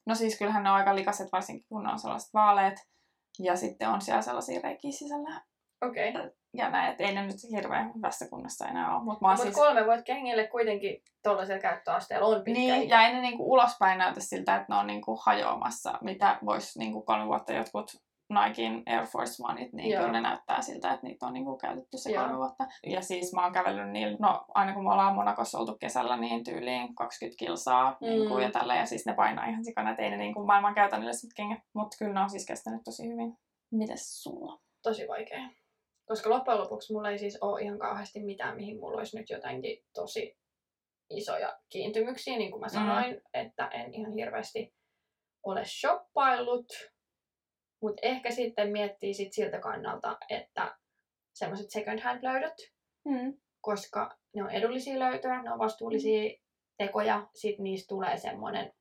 No 0.07 0.15
siis 0.15 0.39
kyllähän 0.39 0.63
ne 0.63 0.71
on 0.71 0.77
aika 0.77 0.95
likaset, 0.95 1.33
varsinkin 1.33 1.67
kun 1.69 1.83
ne 1.83 1.93
on 1.93 1.99
sellaiset 1.99 2.35
vaaleet 2.35 2.89
ja 3.39 3.57
sitten 3.57 3.89
on 3.89 4.01
siellä 4.01 4.23
sellaisia 4.23 4.61
reikiä 4.63 4.93
sisällä 4.93 5.41
Okei. 5.83 6.11
Okay. 6.11 6.31
ja 6.55 6.71
näin, 6.71 6.91
että 6.91 7.05
ei 7.05 7.15
ne 7.15 7.27
nyt 7.27 7.37
hirveän 7.51 7.95
hyvässä 7.95 8.29
kunnossa 8.29 8.69
enää 8.69 8.95
ole. 8.95 9.05
Mutta 9.05 9.29
Mutta 9.29 9.43
siis... 9.43 9.55
kolme 9.55 9.87
vuotta 9.87 10.03
kengille 10.03 10.47
kuitenkin 10.47 11.03
tuollaisella 11.23 11.63
käyttöasteella 11.63 12.27
on 12.27 12.45
pitkä 12.45 12.61
Niin, 12.61 12.83
ikä. 12.83 12.97
ja 12.97 13.07
ei 13.07 13.15
ne 13.15 13.21
niinku 13.21 13.53
ulospäin 13.53 13.99
näytä 13.99 14.21
siltä, 14.21 14.57
että 14.57 14.67
ne 14.69 14.81
on 14.81 14.87
niinku 14.87 15.21
hajoamassa, 15.23 15.99
mitä 16.01 16.39
voisi 16.45 16.79
niinku 16.79 17.03
kolme 17.03 17.27
vuotta 17.27 17.53
jotkut 17.53 17.93
Nikein 18.31 18.83
Air 18.87 19.07
Force 19.07 19.43
Oneit, 19.49 19.73
niin 19.73 19.91
Joo. 19.91 20.01
kyllä 20.01 20.13
ne 20.13 20.21
näyttää 20.21 20.63
siltä, 20.63 20.93
että 20.93 21.07
niitä 21.07 21.27
on 21.27 21.33
niinku 21.33 21.57
käytetty 21.57 21.99
se 21.99 22.11
Joo. 22.11 22.23
kolme 22.23 22.39
vuotta. 22.39 22.67
Ja 22.87 23.03
siis 23.03 23.33
mä 23.35 23.43
oon 23.45 23.53
kävellyt 23.53 23.91
niillä, 23.91 24.17
no 24.21 24.45
aina 24.55 24.75
kun 24.75 24.85
me 24.85 24.93
ollaan 24.93 25.15
Monakossa 25.15 25.59
oltu 25.59 25.77
kesällä, 25.81 26.17
niin 26.17 26.45
tyyliin 26.45 26.95
20 26.95 27.39
kilsaa 27.39 27.97
Mm. 28.01 28.07
niinku, 28.07 28.39
ja 28.39 28.51
tällä, 28.51 28.77
ja 28.77 28.87
siis 28.87 29.07
ne 29.07 29.15
painaa 29.15 29.47
ihan 29.47 29.65
sikana, 29.65 29.91
että 29.91 30.03
ei 30.03 30.11
ne 30.11 30.17
niinku 30.17 30.45
maailman 30.45 30.75
käytännölliset 30.75 31.31
kengät, 31.37 31.61
mutta 31.75 31.97
kyllä 31.99 32.15
ne 32.15 32.21
on 32.21 32.31
siis 32.31 32.47
kestänyt 32.47 32.81
tosi 32.85 33.09
hyvin. 33.09 33.39
Mites 33.71 34.23
sulla? 34.23 34.61
Tosi 34.83 35.09
vaikea. 35.09 35.49
Koska 36.07 36.31
loppujen 36.31 36.61
lopuksi 36.61 36.93
mulla 36.93 37.11
ei 37.11 37.19
siis 37.19 37.39
ole 37.43 37.63
ihan 37.63 37.79
kauheasti 37.79 38.25
mitään, 38.25 38.57
mihin 38.57 38.81
mulla 38.81 38.99
olisi 38.99 39.19
nyt 39.19 39.31
jotenkin 39.31 39.79
tosi 39.95 40.39
isoja 41.11 41.59
kiintymyksiä, 41.69 42.39
niin 42.39 42.51
kuin 42.51 42.61
mä 42.61 42.69
sanoin, 42.69 43.15
mm. 43.15 43.21
että 43.35 43.67
en 43.67 43.95
ihan 43.95 44.13
hirveästi 44.13 44.75
ole 45.43 45.65
shoppaillut. 45.65 46.67
Mutta 47.83 48.01
ehkä 48.03 48.31
sitten 48.31 48.71
miettii 48.73 49.15
sit 49.15 49.33
siltä 49.33 49.59
kannalta, 49.61 50.19
että 50.29 50.77
semmoiset 51.35 51.71
second 51.71 52.01
hand 52.01 52.23
löydöt, 52.23 52.55
Mm. 53.05 53.35
koska 53.61 54.19
ne 54.35 54.43
on 54.43 54.51
edullisia 54.51 54.99
löytöjä, 54.99 55.43
ne 55.43 55.53
on 55.53 55.59
vastuullisia 55.59 56.39
tekoja, 56.79 57.29
sit 57.35 57.59
niistä 57.59 57.89
tulee 57.89 58.17
semmoinen, 58.17 58.73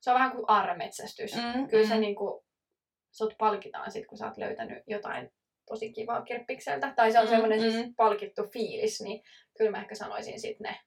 se 0.00 0.10
on 0.10 0.14
vähän 0.14 0.32
kuin 0.32 0.44
aarremetsästys. 0.48 1.34
Mm. 1.34 1.68
Kyllä 1.68 1.88
se 1.88 1.94
mm. 1.94 2.00
niinku, 2.00 2.44
sut 3.12 3.34
palkitaan 3.38 3.90
sit, 3.90 4.06
kun 4.06 4.18
sä 4.18 4.26
oot 4.26 4.36
löytänyt 4.36 4.82
jotain 4.86 5.30
tosi 5.66 5.92
kivaa 5.92 6.22
kirppikseltä. 6.22 6.92
Tai 6.96 7.12
se 7.12 7.18
on 7.18 7.24
Mm, 7.24 7.30
semmoinen 7.30 7.62
mm. 7.62 7.70
siis 7.70 7.86
palkittu 7.96 8.42
fiilis, 8.52 9.00
niin 9.00 9.22
kyllä 9.58 9.70
mä 9.70 9.80
ehkä 9.80 9.94
sanoisin 9.94 10.40
sit 10.40 10.60
ne. 10.60 10.80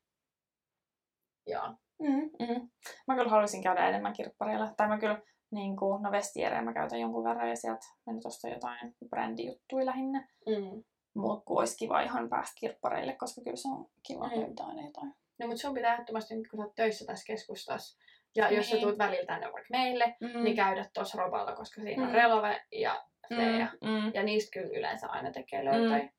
Joo. 1.48 1.70
Mm, 2.00 2.30
mm. 2.40 2.70
Mä 3.08 3.16
kyllä 3.16 3.30
haluaisin 3.30 3.64
käydä 3.64 3.90
enemmän 3.90 4.14
kirppareilla. 4.14 4.74
Tai 4.78 4.88
mä 4.88 5.00
kyllä, 5.00 5.22
niin 5.52 5.78
kuin, 5.78 6.04
no 6.04 6.12
vestiereä 6.12 6.62
mä 6.62 6.74
käytän 6.74 7.00
jonkun 7.00 7.24
verran 7.24 7.50
ja 7.50 7.56
sieltä 7.56 7.86
mä 8.06 8.14
nyt 8.14 8.26
ostan 8.26 8.52
jotain 8.52 8.96
brändijuttuja 9.10 9.86
lähinnä. 9.86 10.28
Mm. 10.48 10.84
Mutta 11.14 11.46
kun 11.46 11.60
olisi 11.60 11.78
kiva 11.78 12.02
ihan 12.02 12.30
päästä 12.30 12.54
kirppareille, 12.60 13.16
koska 13.16 13.42
kyllä 13.42 13.56
se 13.56 13.68
on 13.68 13.86
kiva 14.08 14.28
Mm. 14.28 14.40
löytää 14.42 14.66
aina 14.66 14.86
jotain. 14.86 15.14
No 15.40 15.48
mutta 15.48 15.62
sun 15.62 15.74
pitää 15.74 15.94
ehdottomasti 15.94 16.36
nyt, 16.36 16.48
kun 16.48 16.60
sä 16.60 16.64
oot 16.66 16.76
töissä 16.76 17.06
tässä 17.06 17.26
keskustassa, 17.28 17.98
ja 18.36 18.52
jos 18.52 18.70
sä 18.70 18.76
Niin. 18.76 18.84
tuut 18.88 18.98
välillä 18.98 19.26
tänne 19.26 19.46
vaikka 19.54 19.68
meille, 19.72 20.16
Mm. 20.22 20.44
niin 20.44 20.56
käydä 20.56 20.86
tuossa 20.94 21.18
roballa, 21.18 21.56
koska 21.56 21.82
siinä 21.82 22.04
on 22.04 22.10
Mm. 22.10 22.16
relove 22.16 22.62
ja 22.72 23.04
Freja. 23.28 23.68
mm, 23.82 23.90
mm. 23.90 24.12
Ja 24.14 24.24
niistä 24.24 24.52
kyllä 24.60 24.78
yleensä 24.80 25.08
aina 25.08 25.32
tekee 25.32 25.66
löytöjä. 25.66 25.98
Mm. 26.04 26.10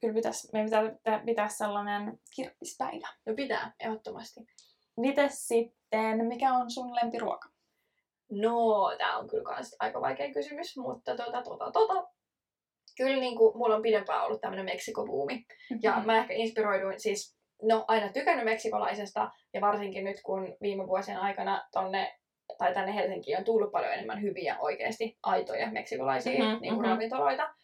Kyllä 0.00 0.14
pitäisi, 0.14 0.48
meidän 0.52 0.66
pitää 0.70 0.90
pitää, 0.94 1.22
pitää 1.26 1.48
sellainen 1.48 2.18
kirppispäivä. 2.36 3.08
No 3.26 3.34
pitää, 3.34 3.72
ehdottomasti. 3.80 4.40
Mites 4.96 5.48
sitten, 5.48 6.26
mikä 6.26 6.52
on 6.54 6.70
sun 6.70 6.94
lempiruoka? 6.94 7.48
No, 8.30 8.94
tää 8.98 9.18
on 9.18 9.28
kyllä 9.28 9.44
kans 9.44 9.76
aika 9.80 10.00
vaikea 10.00 10.32
kysymys, 10.32 10.76
mutta 10.76 11.16
tota, 11.16 11.42
tota, 11.42 11.70
tota. 11.70 12.08
Kyllä 12.96 13.20
niin 13.20 13.36
kuin, 13.36 13.58
mulla 13.58 13.76
on 13.76 13.82
pidempään 13.82 14.24
ollut 14.24 14.40
tämmönen 14.40 14.64
Meksikobuumi. 14.64 15.44
Ja 15.82 16.02
mä 16.06 16.18
ehkä 16.18 16.34
inspiroiduin 16.34 17.00
siis, 17.00 17.36
no 17.62 17.84
aina 17.88 18.12
tykännyt 18.12 18.44
meksikolaisesta, 18.44 19.30
ja 19.54 19.60
varsinkin 19.60 20.04
nyt 20.04 20.16
kun 20.22 20.56
viime 20.62 20.86
vuosien 20.86 21.18
aikana 21.18 21.68
tonne, 21.72 22.18
tai 22.58 22.74
tänne 22.74 22.94
Helsinkiin 22.94 23.38
on 23.38 23.44
tullut 23.44 23.72
paljon 23.72 23.92
enemmän 23.92 24.22
hyviä 24.22 24.56
oikeasti 24.58 25.18
aitoja 25.22 25.70
meksikolaisia 25.70 26.44
Mhm, 26.44 26.60
niin 26.60 26.74
kuin 26.74 26.86
mhm. 26.86 26.90
ravintoloita, 26.90 27.54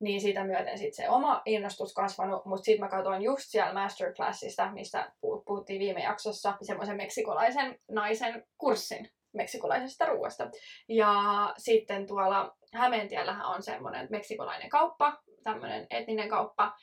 niin 0.00 0.20
siitä 0.20 0.44
myöten 0.44 0.78
sit 0.78 0.94
se 0.94 1.08
oma 1.08 1.42
innostus 1.44 1.94
kasvanut, 1.94 2.44
mutta 2.46 2.64
sitten 2.64 2.84
mä 2.84 2.88
katsoin 2.88 3.22
just 3.22 3.44
siellä 3.46 3.72
masterclassista, 3.72 4.72
mistä 4.72 5.12
puh- 5.12 5.42
puhuttiin 5.46 5.80
viime 5.80 6.00
jaksossa, 6.00 6.54
semmoisen 6.62 6.96
meksikolaisen 6.96 7.78
naisen 7.90 8.46
kurssin 8.58 9.10
meksikolaisesta 9.32 10.06
ruoasta. 10.06 10.50
Ja 10.88 11.14
sitten 11.58 12.06
tuolla 12.06 12.56
Hämeentiellähän 12.74 13.46
on 13.46 13.62
semmoinen 13.62 14.06
meksikolainen 14.10 14.68
kauppa, 14.68 15.22
tämmöinen 15.44 15.86
etninen 15.90 16.28
kauppa, 16.28 16.76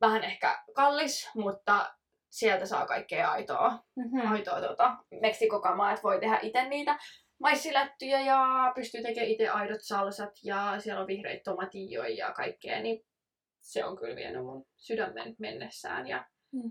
vähän 0.00 0.24
ehkä 0.24 0.62
kallis, 0.74 1.30
mutta 1.34 1.94
sieltä 2.30 2.66
saa 2.66 2.86
kaikkea 2.86 3.30
aitoa, 3.30 3.78
Mm-hmm. 3.96 4.32
aitoa 4.32 4.60
tota, 4.60 4.96
meksikokamaa, 5.20 5.90
että 5.90 6.02
voi 6.02 6.20
tehdä 6.20 6.38
itse 6.42 6.68
niitä 6.68 6.98
maissilättyjä 7.40 8.20
ja 8.20 8.72
pystyy 8.74 9.02
tekemään 9.02 9.30
itse 9.30 9.48
aidot 9.48 9.80
salsat 9.82 10.32
ja 10.44 10.74
siellä 10.78 11.00
on 11.00 11.06
vihreitä 11.06 11.42
tomatioja 11.44 12.26
ja 12.26 12.32
kaikkea, 12.32 12.80
niin 12.80 13.04
se 13.60 13.84
on 13.84 13.96
kyllä 13.96 14.16
vienyt 14.16 14.44
mun 14.44 14.64
sydämen 14.76 15.34
mennessään 15.38 16.06
ja 16.06 16.26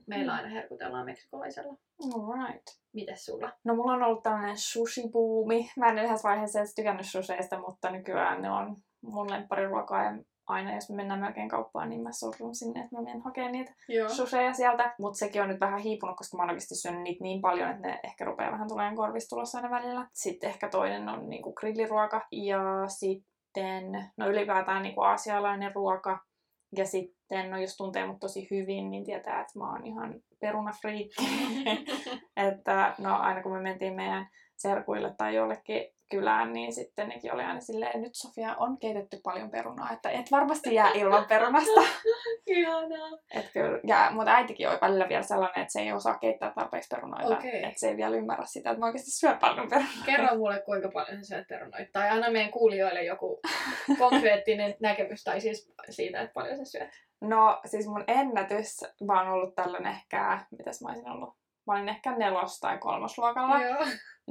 meillä 0.08 0.34
aina 0.34 0.50
herkutellaan 0.50 1.06
meksikolaisella. 1.06 1.78
Alright. 2.16 2.68
Mites 2.94 3.26
sulla? 3.26 3.52
No 3.64 3.76
mulla 3.76 3.94
on 3.94 4.04
ollut 4.04 4.24
tällainen 4.24 4.58
sushi-buumi. 4.58 5.72
Mä 5.78 5.88
en 5.88 6.00
yhdessä 6.00 6.30
vaiheessa 6.30 6.60
edes 6.60 6.76
tykännyt 6.76 7.06
susheista, 7.06 7.60
mutta 7.60 7.92
nykyään 7.92 8.42
ne 8.42 8.52
on 8.52 8.78
mun 9.02 9.32
lemppariruokaa 9.32 10.04
ja 10.04 10.12
aina 10.48 10.76
jos 10.76 10.90
me 10.90 10.96
mennään 10.96 11.20
melkein 11.20 11.50
kauppaan, 11.50 11.90
niin 11.90 12.02
mä 12.02 12.12
sorrun 12.12 12.56
sinne, 12.56 12.80
että 12.80 12.96
mä 12.96 13.02
menen 13.02 13.22
hakemaan 13.22 13.52
niitä 13.52 13.74
Joo. 13.90 14.10
susheja 14.10 14.54
sieltä. 14.54 14.96
Mutta 15.00 15.18
sekin 15.18 15.42
on 15.42 15.50
nyt 15.50 15.60
vähän 15.60 15.80
hiipunut, 15.80 16.18
koska 16.18 16.38
mä 16.38 16.44
oon 16.44 16.50
oikeasti 16.50 16.76
syönyt 16.76 17.02
niitä 17.02 17.24
niin 17.24 17.42
paljon, 17.42 17.70
että 17.70 17.88
ne 17.88 18.00
ehkä 18.04 18.26
rupeaa 18.26 18.52
vähän 18.52 18.68
tulemaan 18.68 18.96
korvista 18.96 19.30
tulossa 19.30 19.58
aina 19.58 19.70
välillä. 19.70 20.08
Sitten 20.14 20.50
ehkä 20.50 20.70
toinen 20.70 21.10
on 21.10 21.30
niinku 21.30 21.54
grilliruoka 21.54 22.28
ja 22.32 22.62
sitten 22.88 24.12
no 24.18 24.30
ylipäätään 24.30 24.84
niinku 24.84 25.02
aasialainen 25.02 25.76
ruoka. 25.76 26.20
Ja 26.78 26.86
sitten, 26.86 27.52
no 27.52 27.58
jos 27.58 27.78
tuntee 27.78 28.08
mut 28.08 28.20
tosi 28.20 28.48
hyvin, 28.52 28.92
niin 28.92 29.04
tietää, 29.04 29.42
että 29.42 29.60
mä 29.60 29.72
oon 29.72 29.86
ihan 29.86 30.22
perunafriikki. 30.40 31.24
että 32.48 32.96
no 32.98 33.16
aina 33.16 33.44
kun 33.44 33.52
me 33.52 33.62
mentiin 33.62 33.94
meidän 33.94 34.28
serkuille 34.62 35.14
tai 35.18 35.36
jollekin 35.36 35.94
kylään, 36.12 36.54
niin 36.54 36.74
sitten 36.74 37.10
nekin 37.10 37.34
oli 37.34 37.44
aina 37.44 37.60
silleen, 37.60 38.02
nyt 38.02 38.16
Sofia 38.16 38.56
on 38.56 38.78
keitetty 38.78 39.20
paljon 39.24 39.52
perunaa, 39.52 39.92
että 39.92 40.10
et 40.10 40.32
varmasti 40.32 40.76
jää 40.76 40.92
ilman 40.92 41.26
perunasta. 41.26 41.82
Ihanaa. 42.48 43.10
Et 43.36 43.52
kyllä, 43.54 43.80
ja, 43.88 44.12
mutta 44.12 44.32
äitikin 44.32 44.70
on 44.70 44.78
välillä 44.82 45.10
vielä 45.10 45.24
sellainen, 45.24 45.62
että 45.62 45.72
se 45.72 45.82
ei 45.82 45.94
osaa 45.94 46.18
keittää 46.18 46.54
tarpeeksi 46.56 46.96
perunoita. 46.96 47.38
Okei. 47.38 47.64
Että 47.64 47.80
se 47.80 47.90
ei 47.90 47.98
vielä 47.98 48.16
ymmärrä 48.16 48.46
sitä, 48.46 48.70
että 48.70 48.80
mä 48.80 48.86
oikeasti 48.86 49.12
syön 49.12 49.38
paljon 49.38 49.70
perunoita. 49.70 50.06
Kerro 50.06 50.38
mulle, 50.38 50.62
kuinka 50.66 50.90
paljon 50.94 51.26
sä 51.26 51.36
syöt 51.36 51.48
perunoita. 51.48 51.92
Tai 51.94 52.10
anna 52.10 52.32
meidän 52.32 52.52
kuulijoille 52.52 53.04
joku 53.04 53.40
konkreettinen 54.00 54.76
näkemys 54.80 55.24
tai 55.24 55.42
siis 55.42 55.74
siitä, 55.90 56.22
että 56.22 56.34
paljon 56.34 56.58
sä 56.58 56.66
syöt. 56.66 56.90
No 57.22 57.62
siis 57.66 57.88
mun 57.88 58.04
ennätys 58.08 58.84
vaan 59.08 59.30
ollut 59.30 59.56
tällainen 59.56 59.92
ehkä, 59.92 60.40
mitäs 60.58 60.82
mä 60.82 60.90
olisin 60.90 61.10
ollut? 61.10 61.36
Mä 61.68 61.74
olin 61.74 61.90
ehkä 61.90 62.12
nelos- 62.12 62.60
tai 62.60 62.78
kolmosluokalla. 62.78 63.62
Joo. 63.62 63.86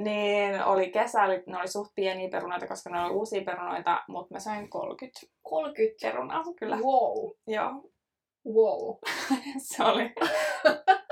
Niin 0.04 0.64
oli 0.64 0.90
kesällä, 0.90 1.42
ne 1.46 1.58
oli 1.58 1.68
suht 1.68 1.94
pieniä 1.94 2.28
perunoita, 2.28 2.66
koska 2.66 2.90
ne 2.90 3.00
oli 3.02 3.10
uusia 3.10 3.42
perunoita, 3.44 4.02
mutta 4.08 4.34
mä 4.34 4.40
sain 4.40 4.70
30 4.70 5.20
30. 5.42 5.96
perunaa, 6.02 6.42
kyllä. 6.58 6.76
Wow. 6.76 7.30
Joo, 7.46 7.90
Wow. 8.46 8.96
se 9.58 9.84
oli. 9.84 10.02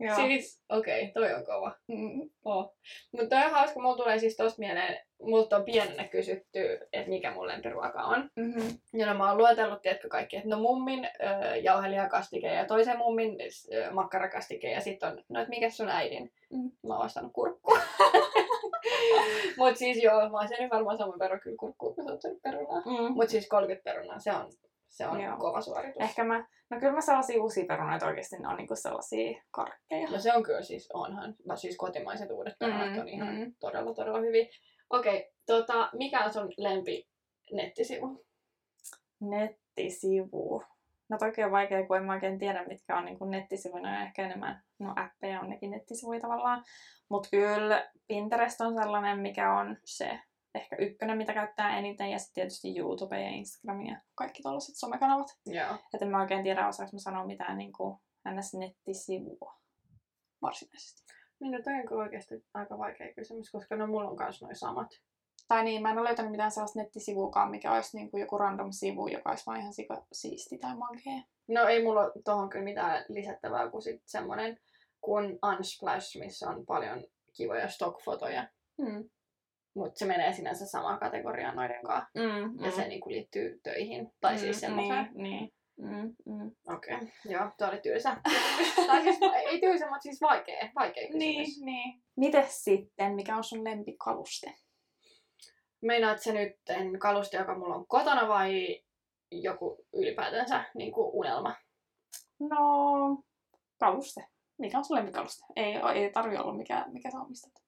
Joo. 0.00 0.16
Siis, 0.16 0.62
okei, 0.68 1.02
okay, 1.02 1.12
toi 1.12 1.34
on 1.34 1.44
kova. 1.44 1.72
Mm. 1.88 2.30
Oh. 2.44 2.76
Mutta 3.12 3.36
toi 3.36 3.44
on 3.44 3.50
hauska, 3.50 3.80
mulla 3.80 3.96
tulee 3.96 4.18
siis 4.18 4.36
tosta 4.36 4.58
mieleen, 4.58 4.98
multa 5.22 5.56
on 5.56 5.64
pienenä 5.64 6.08
kysytty, 6.08 6.78
että 6.92 7.08
mikä 7.08 7.30
mun 7.30 7.46
lempiruoka 7.46 8.02
on. 8.02 8.30
Mm-hmm. 8.36 8.78
Ja 8.92 9.06
no 9.06 9.14
mä 9.14 9.28
oon 9.28 9.38
luetellut, 9.38 9.82
tiedätkö 9.82 10.08
kaikki, 10.08 10.36
että 10.36 10.48
no 10.48 10.58
mummin 10.58 11.04
äh, 11.04 11.62
jauhelihakastike 11.62 12.46
ja 12.46 12.64
toisen 12.64 12.98
mummin 12.98 13.36
äh, 13.40 13.92
makkarakastike 13.92 14.70
ja 14.70 14.80
sitten 14.80 15.08
on, 15.08 15.24
no 15.28 15.40
että 15.40 15.50
mikä 15.50 15.70
sun 15.70 15.88
äidin? 15.88 16.32
Mm. 16.50 16.70
Mä 16.86 16.94
oon 16.94 17.02
vastannut 17.02 17.32
kurkku. 17.32 17.78
Mut 19.58 19.76
siis 19.76 20.02
joo, 20.02 20.28
mä 20.28 20.38
oon 20.38 20.48
syönyt 20.48 20.70
varmaan 20.70 20.98
saman 20.98 21.18
verran 21.18 21.40
kyllä 21.40 21.56
kurkkua, 21.60 21.94
kun 21.94 22.04
sä 22.04 22.10
oot 22.10 22.42
perunaa. 22.42 22.80
Mm. 22.80 23.14
Mut 23.14 23.28
siis 23.28 23.48
30 23.48 23.84
perunaa, 23.84 24.18
se 24.18 24.32
on, 24.32 24.52
se 24.88 25.06
on 25.06 25.20
Joo. 25.20 25.36
kova 25.36 25.60
suoritus. 25.60 26.02
Ehkä 26.02 26.24
mä, 26.24 26.46
no 26.70 26.80
kyllä 26.80 26.92
mä 26.92 27.00
sellaisia 27.00 27.42
uusia 27.42 27.64
perunoita 27.68 28.06
oikeasti, 28.06 28.36
ne 28.36 28.48
on 28.48 28.56
niinku 28.56 28.76
sellaisia 28.76 29.42
karkkeja. 29.50 30.10
No 30.10 30.18
se 30.18 30.32
on 30.34 30.42
kyllä 30.42 30.62
siis, 30.62 30.88
onhan, 30.94 31.34
no 31.46 31.56
siis 31.56 31.76
kotimaiset 31.76 32.30
uudet 32.30 32.54
perunat 32.58 32.92
Mm, 32.92 32.98
on 32.98 33.08
ihan 33.08 33.34
mm. 33.34 33.52
todella, 33.60 33.94
todella 33.94 34.20
hyvin. 34.20 34.48
Okei, 34.90 35.32
tota, 35.46 35.90
mikä 35.92 36.24
on 36.24 36.32
sun 36.32 36.52
lempi 36.56 37.08
nettisivu? 37.52 38.24
Nettisivu. 39.20 40.62
No 41.08 41.18
toki 41.18 41.44
on 41.44 41.50
vaikea, 41.50 41.86
kun 41.86 41.96
en 41.96 42.04
mä 42.04 42.12
oikein 42.12 42.38
tiedä, 42.38 42.64
mitkä 42.64 42.96
on 42.96 43.04
niinku 43.04 43.24
nettisivuja. 43.24 43.82
Ne 43.82 43.88
on 43.88 44.02
ehkä 44.02 44.24
enemmän, 44.24 44.62
no 44.78 44.92
appeja 44.96 45.40
on 45.40 45.50
nekin 45.50 45.70
nettisivuja 45.70 46.20
tavallaan. 46.20 46.64
Mutta 47.08 47.28
kyllä 47.30 47.90
Pinterest 48.08 48.60
on 48.60 48.74
sellainen, 48.74 49.18
mikä 49.18 49.54
on 49.54 49.76
se 49.84 50.20
ehkä 50.56 50.76
ykkönen, 50.76 51.18
mitä 51.18 51.34
käyttää 51.34 51.78
eniten. 51.78 52.10
Ja 52.10 52.18
sitten 52.18 52.34
tietysti 52.34 52.78
YouTube 52.78 53.20
ja 53.20 53.28
Instagram 53.28 53.86
ja 53.86 54.00
kaikki 54.14 54.42
tällaiset 54.42 54.76
somekanavat. 54.76 55.26
Joo. 55.46 55.74
Et 55.94 56.02
en 56.02 56.08
mä 56.08 56.20
oikein 56.20 56.42
tiedä, 56.42 56.68
osaanko 56.68 56.96
mä 56.96 56.98
sanoa 56.98 57.26
mitään 57.26 57.58
niinku 57.58 58.00
ns-nettisivua 58.28 59.54
varsinaisesti. 60.42 61.02
Niin 61.40 61.52
no 61.52 61.58
toi 61.64 61.74
on 61.74 61.86
kyllä 61.86 62.02
oikeasti 62.02 62.44
aika 62.54 62.78
vaikea 62.78 63.14
kysymys, 63.14 63.50
koska 63.50 63.76
no 63.76 63.86
mulla 63.86 64.10
on 64.10 64.16
kans 64.16 64.42
noin 64.42 64.56
samat. 64.56 64.90
Tai 65.48 65.64
niin, 65.64 65.82
mä 65.82 65.90
en 65.90 65.98
ole 65.98 66.08
löytänyt 66.08 66.30
mitään 66.30 66.50
sellaista 66.50 66.78
nettisivuakaan, 66.78 67.50
mikä 67.50 67.72
olisi 67.72 67.96
niinku 67.96 68.16
joku 68.16 68.38
random 68.38 68.72
sivu, 68.72 69.06
joka 69.06 69.30
olisi 69.30 69.46
vaan 69.46 69.60
ihan 69.60 69.72
sika 69.72 70.06
siisti 70.12 70.58
tai 70.58 70.76
magee. 70.76 71.22
No 71.48 71.64
ei 71.64 71.84
mulla 71.84 72.12
tohon 72.24 72.48
kyllä 72.48 72.64
mitään 72.64 73.04
lisättävää 73.08 73.70
kuin 73.70 73.82
sit 73.82 74.02
semmonen 74.06 74.58
kuin 75.00 75.38
Unsplash, 75.52 76.18
missä 76.18 76.50
on 76.50 76.66
paljon 76.66 77.04
kivoja 77.36 77.68
stockfotoja. 77.68 78.48
Mm. 78.78 79.10
Mutta 79.76 79.98
se 79.98 80.04
menee 80.04 80.32
sinänsä 80.32 80.66
samaan 80.66 80.98
kategoriaan 80.98 81.56
noiden 81.56 81.82
kanssa. 81.82 82.10
Mm, 82.14 82.64
Ja 82.64 82.70
se 82.70 82.88
niinku 82.88 83.10
liittyy 83.10 83.60
töihin. 83.62 84.12
Tai 84.20 84.38
siis 84.38 84.60
semmoiseen. 84.60 85.08
Niin, 85.14 85.22
niin. 85.22 85.52
Mm, 85.76 86.14
mm. 86.26 86.50
Okei, 86.68 86.94
okay. 86.94 87.08
joo, 87.24 87.50
tuo 87.58 87.68
oli 87.68 87.80
tylsä. 87.80 88.16
tai 88.86 89.02
siis 89.02 89.18
ei 89.36 89.60
tylsä, 89.60 89.86
mutta 89.86 90.02
siis 90.02 90.20
vaikea, 90.20 90.70
vaikea 90.74 91.06
kysymys. 91.06 91.18
Niin, 91.18 91.64
niin. 91.64 92.02
Mites 92.16 92.64
sitten, 92.64 93.14
mikä 93.14 93.36
on 93.36 93.44
sun 93.44 93.64
lempikaluste? 93.64 94.54
Meinaat 95.82 96.22
se 96.22 96.32
nyt 96.32 96.56
kaluste, 97.00 97.36
joka 97.36 97.58
mulla 97.58 97.74
on 97.74 97.86
kotona 97.86 98.28
vai 98.28 98.82
joku 99.30 99.84
ylipäätänsä 99.92 100.64
niin 100.74 100.92
kuin 100.92 101.10
unelma? 101.12 101.54
No, 102.40 103.22
kaluste. 103.80 104.26
Mikä 104.58 104.78
on 104.78 104.84
sun 104.84 104.96
lempikaluste? 104.96 105.46
Ei, 105.56 105.74
ei 105.94 106.10
tarvi 106.12 106.36
olla 106.36 106.54
mikä, 106.54 106.84
mikä 106.92 107.10
sä 107.10 107.20
omistat. 107.20 107.65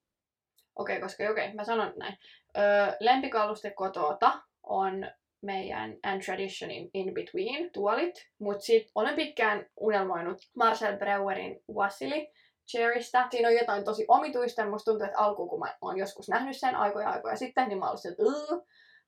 Okei, 0.79 0.97
okay, 0.97 1.01
koska 1.01 1.23
okei, 1.23 1.45
okay, 1.45 1.55
mä 1.55 1.63
sanon 1.63 1.93
näin. 1.97 2.17
Öö, 2.57 2.63
lempikaluste 2.99 3.71
kotota 3.71 4.41
on 4.63 5.11
meidän 5.41 5.97
And 6.03 6.21
Tradition 6.21 6.71
in, 6.71 7.13
Between 7.13 7.71
tuolit, 7.71 8.27
mutta 8.39 8.65
sitten 8.65 8.91
olen 8.95 9.15
pitkään 9.15 9.65
unelmoinut 9.79 10.37
Marcel 10.55 10.97
Breuerin 10.97 11.63
Wassili 11.73 12.31
Chairista. 12.71 13.27
Siinä 13.31 13.47
on 13.47 13.55
jotain 13.55 13.83
tosi 13.83 14.05
omituista, 14.07 14.65
musta 14.65 14.91
tuntuu, 14.91 15.05
että 15.05 15.19
alkuun 15.19 15.49
kun 15.49 15.59
mä 15.59 15.77
oon 15.81 15.97
joskus 15.97 16.29
nähnyt 16.29 16.57
sen 16.57 16.75
aikoja 16.75 17.09
aikoja 17.09 17.35
sitten, 17.35 17.67
niin 17.67 17.79
mä 17.79 17.89
olin 17.89 18.11
että 18.11 18.23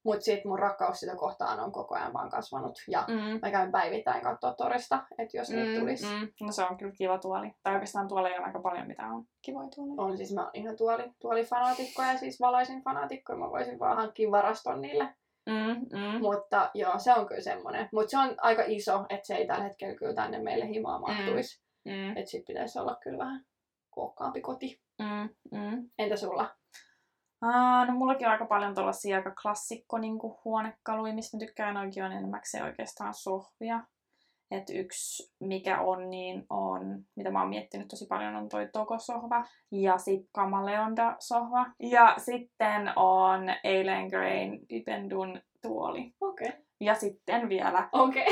mutta 0.04 0.26
sitten 0.26 0.50
mun 0.52 0.60
rakkaus 0.60 1.00
sitä 1.00 1.16
kohtaan 1.16 1.60
on 1.60 1.72
koko 1.72 1.96
ajan 1.96 2.14
vaan 2.14 2.30
kasvanut. 2.30 2.84
Ja 2.88 3.06
mm. 3.08 3.40
mä 3.42 3.52
käyn 3.52 3.72
päivittäin 3.72 4.22
katsoa 4.22 4.54
torista, 4.54 5.04
että 5.18 5.38
jos 5.38 5.50
mm, 5.50 5.56
niitä 5.56 5.80
tulisi. 5.80 6.06
Mm. 6.06 6.28
No 6.42 6.52
se 6.52 6.64
on 6.64 6.78
kyllä 6.78 6.94
kiva 6.98 7.18
tuoli. 7.18 7.52
Tai 7.64 7.74
oikeastaan 7.74 8.08
tuoleja 8.08 8.40
on 8.40 8.46
aika 8.46 8.60
paljon, 8.60 8.88
mitä 8.88 9.08
on 9.08 9.26
kivoja 9.42 9.68
tuoleja. 9.76 10.02
On 10.02 10.18
siis 10.18 10.34
mä 10.34 10.42
oon 10.42 10.52
ihan 10.54 10.76
tuoli, 10.76 11.04
tuolifanaatikko 11.20 12.02
ja 12.02 12.18
siis 12.18 12.40
valaisin 12.40 12.84
fanaatikko. 12.84 13.36
Mä 13.36 13.50
voisin 13.50 13.80
vaan 13.80 13.98
hankkia 13.98 14.32
varaston 14.32 14.82
niille. 14.82 15.10
Mm, 15.50 16.00
mm. 16.00 16.22
Mutta 16.22 16.72
joo, 16.74 17.00
se 17.00 17.14
on 17.14 17.28
kyllä 17.28 17.42
semmonen. 17.42 17.90
Mutta 17.92 18.12
se 18.12 18.18
on 18.18 18.36
aika 18.38 18.64
iso, 18.68 19.06
että 19.10 19.28
se 19.28 19.36
ei 19.36 19.48
tällä 19.48 19.64
hetkellä 19.64 19.96
kyllä 19.96 20.14
tänne 20.14 20.40
meille 20.40 20.68
himaa 20.68 20.98
mm. 20.98 21.02
mahtuisi. 21.02 21.62
Mm. 21.86 21.92
Mm. 21.92 22.18
Että 22.18 22.32
sit 22.32 22.46
pitäisi 22.46 22.80
olla 22.80 22.98
kyllä 23.04 23.18
vähän 23.18 23.46
kookkaampi 23.90 24.42
koti. 24.42 24.82
Mm, 25.00 25.30
mm. 25.60 25.90
Entä 26.00 26.16
sulla? 26.16 26.50
Uh, 27.46 27.88
no 27.88 27.94
mullakin 27.94 28.28
on 28.28 28.32
aika 28.32 28.46
paljon 28.46 28.76
tuollaisia 28.76 29.18
aika 29.18 29.34
klassikko 29.42 29.98
niin 29.98 30.20
huonekaluja, 30.46 31.14
mistä 31.14 31.38
mä 31.38 31.40
tykkään 31.40 31.78
oikein 31.78 32.06
on 32.06 32.12
enimmäkseen 32.12 32.64
oikeastaan 32.64 33.14
sohvia. 33.14 33.80
Et 34.52 34.70
yksi, 34.74 35.34
mikä 35.40 35.82
on, 35.82 36.10
niin 36.10 36.46
on, 36.50 37.06
mitä 37.16 37.32
mä 37.32 37.40
oon 37.40 37.50
miettinyt 37.50 37.88
tosi 37.88 38.06
paljon, 38.06 38.36
on 38.36 38.50
toi 38.50 38.70
Togo-sohva 38.74 39.46
ja 39.72 39.98
sitten 39.98 40.30
Kamaleonda-sohva. 40.32 41.66
Ja 41.80 42.16
sitten 42.18 42.94
on 42.96 43.42
Eileen 43.64 44.08
Grain 44.08 44.60
Ipendun 44.70 45.42
tuoli. 45.62 46.14
Okei. 46.22 46.48
Okay. 46.48 46.62
Ja 46.80 46.96
sitten 46.96 47.50
vielä 47.50 47.90
okay. 47.92 48.26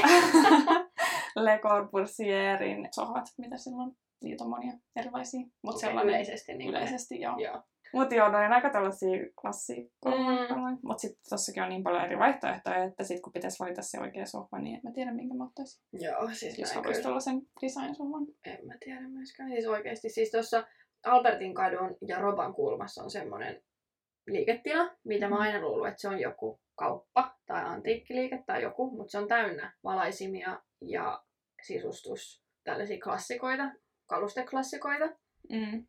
Le 1.46 1.60
Corbusierin 1.60 2.88
sohvat, 2.92 3.26
mitä 3.38 3.58
silloin 3.58 3.92
niitä 4.24 4.44
on 4.44 4.50
monia 4.50 4.74
erilaisia. 4.96 5.42
Mutta 5.64 5.88
okay, 5.88 6.06
yleisesti. 6.06 6.54
Niin 6.54 6.70
yleisesti, 6.70 7.20
joo. 7.20 7.38
joo. 7.38 7.64
Mutta 7.94 8.16
joo, 8.16 8.30
noin 8.30 8.54
aika 8.54 8.70
tällaisia 8.70 9.26
klassikkoja. 9.42 10.16
Mm. 10.16 10.78
Mutta 10.84 11.02
sitten 11.02 11.22
tossakin 11.30 11.64
on 11.64 11.70
niin 11.70 11.84
paljon 11.84 12.06
eri 12.06 12.20
vaihtoehtoja, 12.20 12.84
että 12.84 13.04
sitten 13.04 13.22
kun 13.22 13.34
pitäisi 13.34 13.64
valita 13.64 13.82
se 13.82 14.00
oikea 14.00 14.26
sohva, 14.26 14.60
niin 14.60 14.76
en 14.76 14.82
mä 14.84 14.92
tiedä 14.92 15.14
minkä 15.14 15.36
mä 15.36 15.44
ottaisin. 15.44 15.84
Joo, 15.94 16.30
siis 16.34 16.60
Jos 16.60 16.74
haluaisit 16.74 17.04
tällaisen 17.04 17.42
design-sohvan. 17.62 18.28
En 18.46 18.68
mä 18.68 18.74
tiedä 18.80 19.10
myöskään. 19.10 19.50
Siis 19.50 19.68
oikeasti, 19.68 20.10
siis 20.10 20.32
tuossa 20.32 20.68
Albertin 21.06 21.54
kadun 21.54 21.98
ja 22.08 22.20
Roban 22.20 22.54
kulmassa 22.54 23.04
on 23.04 23.12
semmoinen 23.12 23.62
liiketila, 24.28 24.92
mitä 25.04 25.28
mm. 25.28 25.34
mä 25.34 25.40
aina 25.40 25.62
luullut, 25.62 25.88
että 25.88 26.02
se 26.02 26.08
on 26.08 26.20
joku 26.20 26.60
kauppa 26.76 27.36
tai 27.46 27.64
antiikkiliike 27.66 28.44
tai 28.46 28.64
joku, 28.64 28.98
mutta 28.98 29.12
se 29.12 29.18
on 29.18 29.28
täynnä 29.28 29.74
valaisimia 29.84 30.62
ja 30.82 31.24
sisustus 31.64 32.44
tällaisia 32.64 32.98
klassikoita, 33.04 33.72
kalusteklassikoita. 34.06 35.06
Mm. 35.50 35.88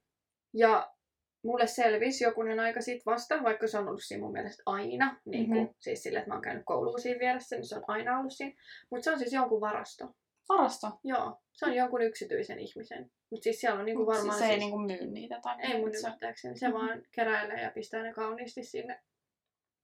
Ja 0.55 0.95
mulle 1.43 1.67
selvisi 1.67 2.25
jokunen 2.25 2.61
aika 2.61 2.81
sitten 2.81 3.13
vasta, 3.13 3.43
vaikka 3.43 3.67
se 3.67 3.79
on 3.79 3.89
ollut 3.89 4.03
siinä 4.05 4.23
mun 4.23 4.33
mielestä 4.33 4.63
aina, 4.67 5.21
niin 5.25 5.47
kuin, 5.47 5.59
mm-hmm. 5.59 5.75
siis 5.79 6.03
sille, 6.03 6.19
että 6.19 6.31
mä 6.31 6.35
oon 6.35 6.43
käynyt 6.43 6.65
kouluun 6.67 7.01
siinä 7.01 7.21
vieressä, 7.21 7.57
niin 7.57 7.67
se 7.67 7.77
on 7.77 7.85
aina 7.89 8.19
ollut 8.19 8.33
siinä. 8.33 8.55
Mutta 8.91 9.05
se 9.05 9.11
on 9.11 9.19
siis 9.19 9.33
jonkun 9.33 9.61
varasto. 9.61 10.15
Varasto? 10.49 10.87
Joo, 11.05 11.37
se 11.53 11.67
on 11.67 11.75
jonkun 11.75 12.03
yksityisen 12.03 12.59
ihmisen. 12.59 13.11
Mutta 13.31 13.45
siis 13.45 13.61
siellä 13.61 13.79
on 13.79 13.85
niinku 13.85 14.07
varmaan... 14.07 14.39
Se 14.39 14.45
ei 14.45 14.51
siis... 14.51 14.61
niinku 14.61 14.79
myy 14.79 15.07
niitä 15.07 15.41
tai 15.43 15.57
Ei 15.61 15.79
mun 15.79 15.95
ymmärtääkseni, 15.95 16.59
se 16.59 16.69
mm-hmm. 16.69 16.87
vaan 16.87 17.03
keräilee 17.15 17.63
ja 17.63 17.71
pistää 17.71 18.03
ne 18.03 18.13
kauniisti 18.13 18.65
sinne. 18.65 19.01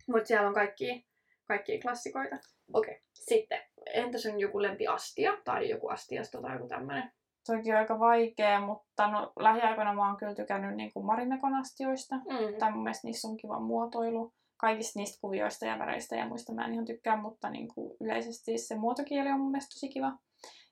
Mutta 0.08 0.26
siellä 0.26 0.48
on 0.48 0.54
kaikki, 0.54 1.06
kaikki 1.44 1.78
klassikoita. 1.78 2.36
Okei, 2.72 2.94
okay. 2.94 3.02
sitten. 3.12 3.60
Entäs 3.86 4.26
on 4.26 4.40
joku 4.40 4.62
lempiastia 4.62 5.38
tai 5.44 5.68
joku 5.68 5.88
astiasto 5.88 6.40
tai 6.40 6.54
joku 6.54 6.68
tämmönen? 6.68 7.12
Toki 7.46 7.72
aika 7.72 7.98
vaikea, 7.98 8.60
mutta 8.60 9.08
no, 9.08 9.32
lähiaikoina 9.38 9.94
mä 9.94 10.08
oon 10.08 10.16
kyllä 10.16 10.34
tykännyt 10.34 10.76
niin 10.76 10.92
kuin 10.92 11.06
Marimekon 11.06 11.54
astioista. 11.54 12.16
Mm. 12.16 12.58
Tai 12.58 12.72
mun 12.72 12.82
mielestä 12.82 13.08
niissä 13.08 13.28
on 13.28 13.36
kiva 13.36 13.60
muotoilu. 13.60 14.32
Kaikista 14.56 14.98
niistä 14.98 15.20
kuvioista 15.20 15.66
ja 15.66 15.78
väreistä 15.78 16.16
ja 16.16 16.28
muista 16.28 16.52
mä 16.52 16.64
en 16.64 16.72
ihan 16.72 16.84
tykkää, 16.84 17.16
mutta 17.16 17.50
niin 17.50 17.68
kuin 17.74 17.96
yleisesti 18.00 18.58
se 18.58 18.74
muotokieli 18.74 19.30
on 19.30 19.40
mun 19.40 19.50
mielestä 19.50 19.74
tosi 19.74 19.88
kiva. 19.88 20.12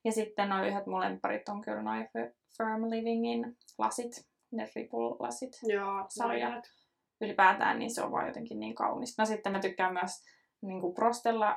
Ja 0.04 0.12
sitten 0.12 0.48
noin 0.48 0.68
yhdet 0.68 0.86
mun 0.86 1.00
lemparit 1.00 1.48
on 1.48 1.60
kyllä 1.60 1.82
noin 1.82 2.08
Firm 2.56 2.90
Livingin 2.90 3.56
lasit, 3.78 4.26
ne 4.52 4.68
Ripple-lasit 4.76 5.58
Joo, 5.62 6.06
sarja. 6.08 6.62
Ylipäätään 7.20 7.78
niin 7.78 7.94
se 7.94 8.02
on 8.02 8.12
vaan 8.12 8.26
jotenkin 8.26 8.60
niin 8.60 8.74
kaunis. 8.74 9.18
No 9.18 9.24
sitten 9.24 9.52
mä 9.52 9.60
tykkään 9.60 9.92
myös 9.92 10.24
niin 10.62 10.80
kuin 10.80 10.94
Prostella 10.94 11.56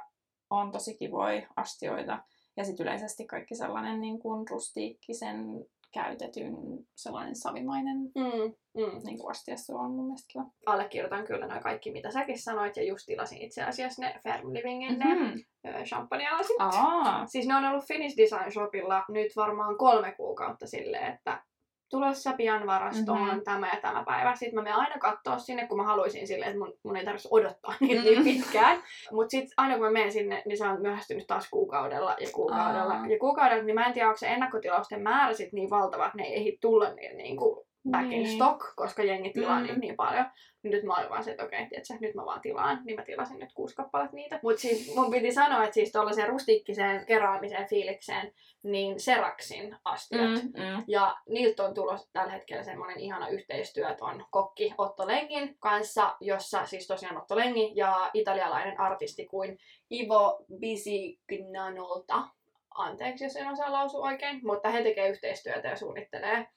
on 0.49 0.71
tosi 0.71 0.97
kivoja 0.97 1.47
astioita. 1.56 2.23
Ja 2.58 2.63
sitten 2.63 2.84
yleisesti 2.84 3.26
kaikki 3.26 3.56
sellainen 3.56 4.02
niin 4.02 4.20
kuin 4.20 4.48
rustiikkisen 4.50 5.65
käytetyn 5.93 6.56
sellainen 6.96 7.36
savimainen 7.36 7.98
mm, 7.98 8.54
mm. 8.82 9.02
Niin 9.04 9.20
kuin 9.20 9.32
astiassa 9.32 9.76
on 9.76 9.91
mun 9.91 10.06
mielestä 10.06 10.28
kiva. 10.34 10.46
Allekirjoitan 10.65 11.26
kyllä 11.26 11.48
noin 11.48 11.63
kaikki, 11.63 11.91
mitä 11.91 12.12
säkin 12.12 12.41
sanoit, 12.41 12.78
ja 12.78 12.84
just 12.84 13.06
tilasin 13.06 13.41
itse 13.41 13.63
asiassa 13.63 14.02
ne 14.02 14.20
Ferm 14.24 14.54
Livingin 14.54 15.00
mm-hmm. 15.00 15.43
ne 15.63 15.84
champagnealasit. 15.84 16.56
Siis 17.26 17.48
ne 17.48 17.56
on 17.56 17.65
ollut 17.65 17.88
Finnish 17.88 18.17
Design 18.17 18.52
Shopilla 18.52 19.06
nyt 19.10 19.36
varmaan 19.36 19.78
kolme 19.78 20.12
kuukautta 20.12 20.67
silleen, 20.67 21.13
että 21.13 21.43
tulossa 21.89 22.34
pian 22.34 22.67
varastoon 22.67 23.19
mm-hmm. 23.19 23.41
tämä 23.43 23.69
ja 23.73 23.82
tämä 23.82 24.04
päivä. 24.04 24.36
Sitten 24.36 24.56
mä 24.56 24.62
menen 24.62 24.78
aina 24.80 24.97
katsoa 25.00 25.38
sinne, 25.38 25.67
kun 25.67 25.78
mä 25.78 25.84
haluaisin 25.84 26.28
silleen, 26.28 26.52
että 26.52 26.63
mun, 26.63 26.73
mun 26.84 26.97
ei 26.97 27.06
tarvitsisi 27.06 27.30
odottaa 27.32 27.73
niitä 27.80 28.02
mm-hmm. 28.02 28.23
niin 28.23 28.41
pitkään. 28.43 28.84
Mutta 29.12 29.32
sitten 29.32 29.54
aina 29.58 29.73
kun 29.73 29.84
mä 29.84 29.91
menen 29.91 30.12
sinne, 30.12 30.43
niin 30.45 30.58
se 30.58 30.67
on 30.67 30.82
myöhästynyt 30.82 31.28
taas 31.28 31.50
kuukaudella 31.50 32.15
ja 32.19 32.28
kuukaudella 32.34 32.93
Aa. 32.93 33.08
ja 33.08 33.19
kuukaudella. 33.19 33.63
Niin 33.63 33.76
mä 33.76 33.86
en 33.86 33.93
tiedä, 33.93 34.08
onko 34.08 34.17
se 34.17 34.28
ennakkotilausten 34.28 35.02
määrä 35.02 35.34
sit 35.34 35.54
niin 35.54 35.69
valtava, 35.69 36.06
että 36.06 36.17
ne 36.17 36.23
ei 36.23 36.36
ehdi 36.36 36.58
tulla 36.62 36.93
niin, 36.93 37.17
niin 37.17 37.38
kuin 37.38 37.66
back 37.91 38.04
in 38.04 38.10
niin. 38.10 38.36
stock, 38.36 38.76
koska 38.76 39.04
jengi 39.04 39.30
tilaa 39.30 39.60
mm. 39.60 39.80
niin 39.80 39.95
paljon. 39.95 40.26
Niin 40.63 40.71
nyt 40.71 40.84
mä 40.84 40.95
olin 40.95 41.10
vaan 41.10 41.23
se, 41.23 41.32
että 41.32 41.43
okei, 41.43 41.63
okay, 41.63 41.97
nyt 42.02 42.15
mä 42.15 42.26
vaan 42.26 42.41
tilaan. 42.41 42.82
Niin 42.86 42.95
mä 42.95 43.04
tilasin 43.04 43.39
nyt 43.39 43.54
kuusi 43.54 43.76
kappaletta 43.76 44.15
niitä. 44.15 44.39
Mutta 44.43 44.62
siis 44.62 44.95
mun 44.95 45.12
piti 45.12 45.32
sanoa, 45.32 45.63
että 45.63 45.73
siis 45.73 45.91
tuollaiseen 45.91 46.30
rustiikkiseen 46.30 47.06
keraamiseen 47.06 47.67
fiilikseen, 47.69 48.34
niin 48.63 49.00
Seraksin 49.00 49.76
astiat. 49.86 50.43
Mm, 50.43 50.63
mm. 50.63 50.84
Ja 50.88 51.15
niiltä 51.30 51.63
on 51.63 51.73
tulossa 51.73 52.10
tällä 52.13 52.32
hetkellä 52.32 52.63
semmoinen 52.63 53.00
ihana 53.00 53.28
yhteistyö 53.28 53.95
on 54.02 54.26
kokki 54.30 54.73
Otto 54.78 55.08
Lengin 55.08 55.56
kanssa, 55.60 56.15
jossa 56.19 56.65
siis 56.65 56.88
tosiaan 56.88 57.17
Otto 57.17 57.36
Lengi 57.36 57.71
ja 57.76 58.12
italialainen 58.13 58.80
artisti 58.80 59.26
kuin 59.26 59.60
Ivo 59.91 60.45
Bisignanolta. 60.60 62.28
Anteeksi, 62.76 63.23
jos 63.23 63.36
en 63.36 63.47
osaa 63.47 63.71
lausua 63.71 64.06
oikein, 64.06 64.39
mutta 64.43 64.69
he 64.69 64.84
tekevät 64.84 65.10
yhteistyötä 65.10 65.67
ja 65.67 65.76
suunnittelee 65.76 66.47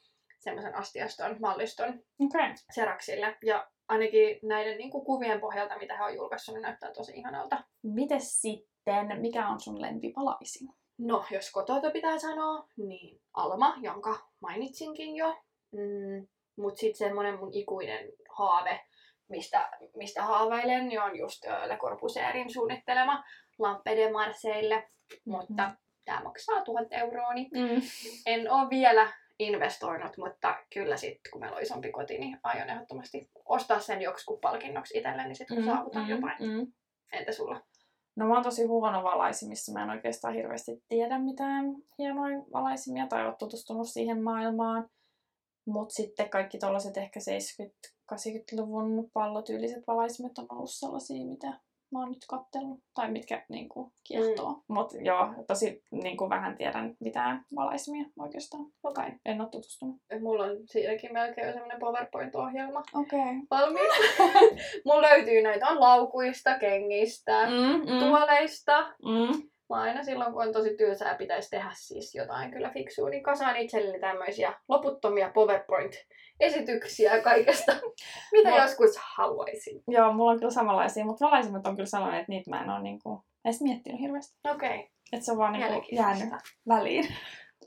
semmoisen 0.41 0.75
astiaston 0.75 1.35
malliston 1.39 1.89
okay. 2.19 2.53
Seraksille. 2.75 3.37
Ja 3.45 3.67
ainakin 3.87 4.39
näiden 4.43 4.77
niin 4.77 4.91
kuin, 4.91 5.05
kuvien 5.05 5.39
pohjalta, 5.39 5.77
mitä 5.77 5.97
he 5.97 6.03
on 6.03 6.15
julkaissut, 6.15 6.55
niin 6.55 6.61
näyttää 6.61 6.91
tosi 6.91 7.11
ihanalta. 7.15 7.63
Mites 7.83 8.41
sitten, 8.41 9.21
mikä 9.21 9.47
on 9.47 9.59
sun 9.59 9.81
lempipalaisin? 9.81 10.69
No, 10.97 11.25
jos 11.31 11.51
kotota 11.51 11.91
pitää 11.91 12.19
sanoa, 12.19 12.67
niin 12.77 13.21
Alma, 13.33 13.75
jonka 13.81 14.19
mainitsinkin 14.39 15.15
jo. 15.15 15.37
Mm, 15.71 16.27
Mutta 16.55 16.79
sitten 16.79 17.07
semmonen 17.07 17.39
mun 17.39 17.53
ikuinen 17.53 18.11
haave, 18.29 18.81
mistä, 19.29 19.69
mistä 19.95 20.23
haaveilen, 20.23 20.87
niin 20.87 21.01
on 21.01 21.17
just 21.17 21.45
Le 21.65 21.77
Corbusièrin 21.77 22.53
suunnittelema 22.53 23.23
Lampe 23.59 23.95
de 23.95 24.11
Marseille. 24.11 24.75
Mm-hmm. 24.75 25.31
Mutta 25.31 25.75
tämä 26.05 26.23
maksaa 26.23 26.61
tuhat 26.61 26.87
euroa, 26.91 27.33
niin 27.33 27.49
mm. 27.53 27.81
en 28.25 28.51
ole 28.51 28.69
vielä 28.69 29.13
investoinut, 29.39 30.17
mutta 30.17 30.55
kyllä 30.73 30.97
sitten, 30.97 31.31
kun 31.31 31.41
meillä 31.41 31.57
on 31.57 31.63
isompi 31.63 31.91
koti, 31.91 32.17
niin 32.17 32.39
aion 32.43 32.69
ehdottomasti 32.69 33.29
ostaa 33.45 33.79
sen 33.79 34.01
joksikin 34.01 34.39
palkinnoksi 34.41 34.97
itselleni, 34.97 35.27
niin 35.27 35.35
sitten 35.35 35.57
kun 35.57 35.65
mm, 35.65 35.71
saavutan 35.71 36.03
mm, 36.03 36.09
jotain. 36.09 36.35
Mm. 36.39 36.73
Entä 37.11 37.31
sulla? 37.31 37.61
No 38.15 38.27
mä 38.27 38.33
oon 38.33 38.43
tosi 38.43 38.65
huono 38.65 39.03
valaisimissa. 39.03 39.73
Mä 39.73 39.83
en 39.83 39.89
oikeastaan 39.89 40.33
hirveästi 40.33 40.83
tiedä 40.89 41.19
mitään 41.19 41.65
hienoja 41.97 42.37
valaisimia 42.53 43.07
tai 43.07 43.25
ole 43.25 43.35
tutustunut 43.39 43.89
siihen 43.89 44.23
maailmaan. 44.23 44.89
Mutta 45.65 45.93
sitten 45.93 46.29
kaikki 46.29 46.57
tollaset 46.57 46.97
ehkä 46.97 47.19
70-80-luvun 48.13 49.09
pallotyyliset 49.13 49.83
valaisimet 49.87 50.37
on 50.37 50.45
ollut 50.49 50.71
sellaisia, 50.71 51.25
mitä 51.25 51.59
mä 51.91 51.99
oon 51.99 52.09
nyt 52.09 52.25
kattellut, 52.29 52.79
tai 52.93 53.11
mitkä 53.11 53.45
niin 53.49 53.69
kuin, 53.69 53.91
kiehtoo. 54.03 54.51
Mm. 54.51 54.61
Mutta 54.67 54.97
joo, 54.97 55.33
tosi 55.47 55.83
niin 55.91 56.17
kuin, 56.17 56.29
vähän 56.29 56.57
tiedän 56.57 56.95
mitään 56.99 57.45
valaisimia 57.55 58.05
oikeastaan. 58.19 58.65
Okei. 58.83 59.05
Okay. 59.05 59.17
En 59.25 59.41
ole 59.41 59.49
tutustunut. 59.49 59.95
Mulla 60.21 60.43
on 60.43 60.57
siinäkin 60.65 61.13
melkein 61.13 61.53
semmoinen 61.53 61.79
PowerPoint-ohjelma 61.79 62.83
Okei. 62.93 63.19
Okay. 63.19 63.33
valmiina. 63.51 63.93
Mulla 64.85 65.01
löytyy 65.01 65.41
näitä 65.41 65.67
on 65.67 65.79
laukuista, 65.79 66.59
kengistä, 66.59 67.45
mm, 67.49 67.91
mm. 67.91 67.99
tuoleista, 67.99 68.81
mm. 68.81 69.50
Mä 69.71 69.81
aina 69.81 70.03
silloin, 70.03 70.33
kun 70.33 70.43
on 70.43 70.53
tosi 70.53 70.77
tylsää, 70.77 71.15
pitäisi 71.15 71.49
tehdä 71.49 71.69
siis 71.73 72.15
jotain 72.15 72.51
kyllä 72.51 72.69
fiksua, 72.69 73.09
niin 73.09 73.23
kasaan 73.23 73.57
itselleni 73.57 73.99
tämmöisiä 73.99 74.53
loputtomia 74.67 75.31
PowerPoint-esityksiä 75.33 77.21
kaikesta, 77.21 77.71
mitä 78.31 78.49
No. 78.49 78.57
joskus 78.57 78.97
haluaisin. 79.17 79.83
Joo, 79.87 80.13
mulla 80.13 80.31
on 80.31 80.39
kyllä 80.39 80.51
samanlaisia, 80.51 81.05
mutta 81.05 81.25
valaisimmat 81.25 81.67
on 81.67 81.75
kyllä 81.75 81.89
sellainen, 81.89 82.19
että 82.19 82.31
niitä 82.31 82.49
mä 82.49 82.63
en 82.63 82.69
ole 82.69 82.81
niinku 82.81 83.23
edes 83.45 83.61
miettinyt 83.61 84.01
hirveästi. 84.01 84.39
Okei, 84.49 84.69
okay. 84.69 84.87
Että 85.11 85.25
se 85.25 85.31
on 85.31 85.37
vaan 85.37 85.53
niinku 85.53 85.85
jäänyt 85.91 86.29
väliin. 86.67 87.05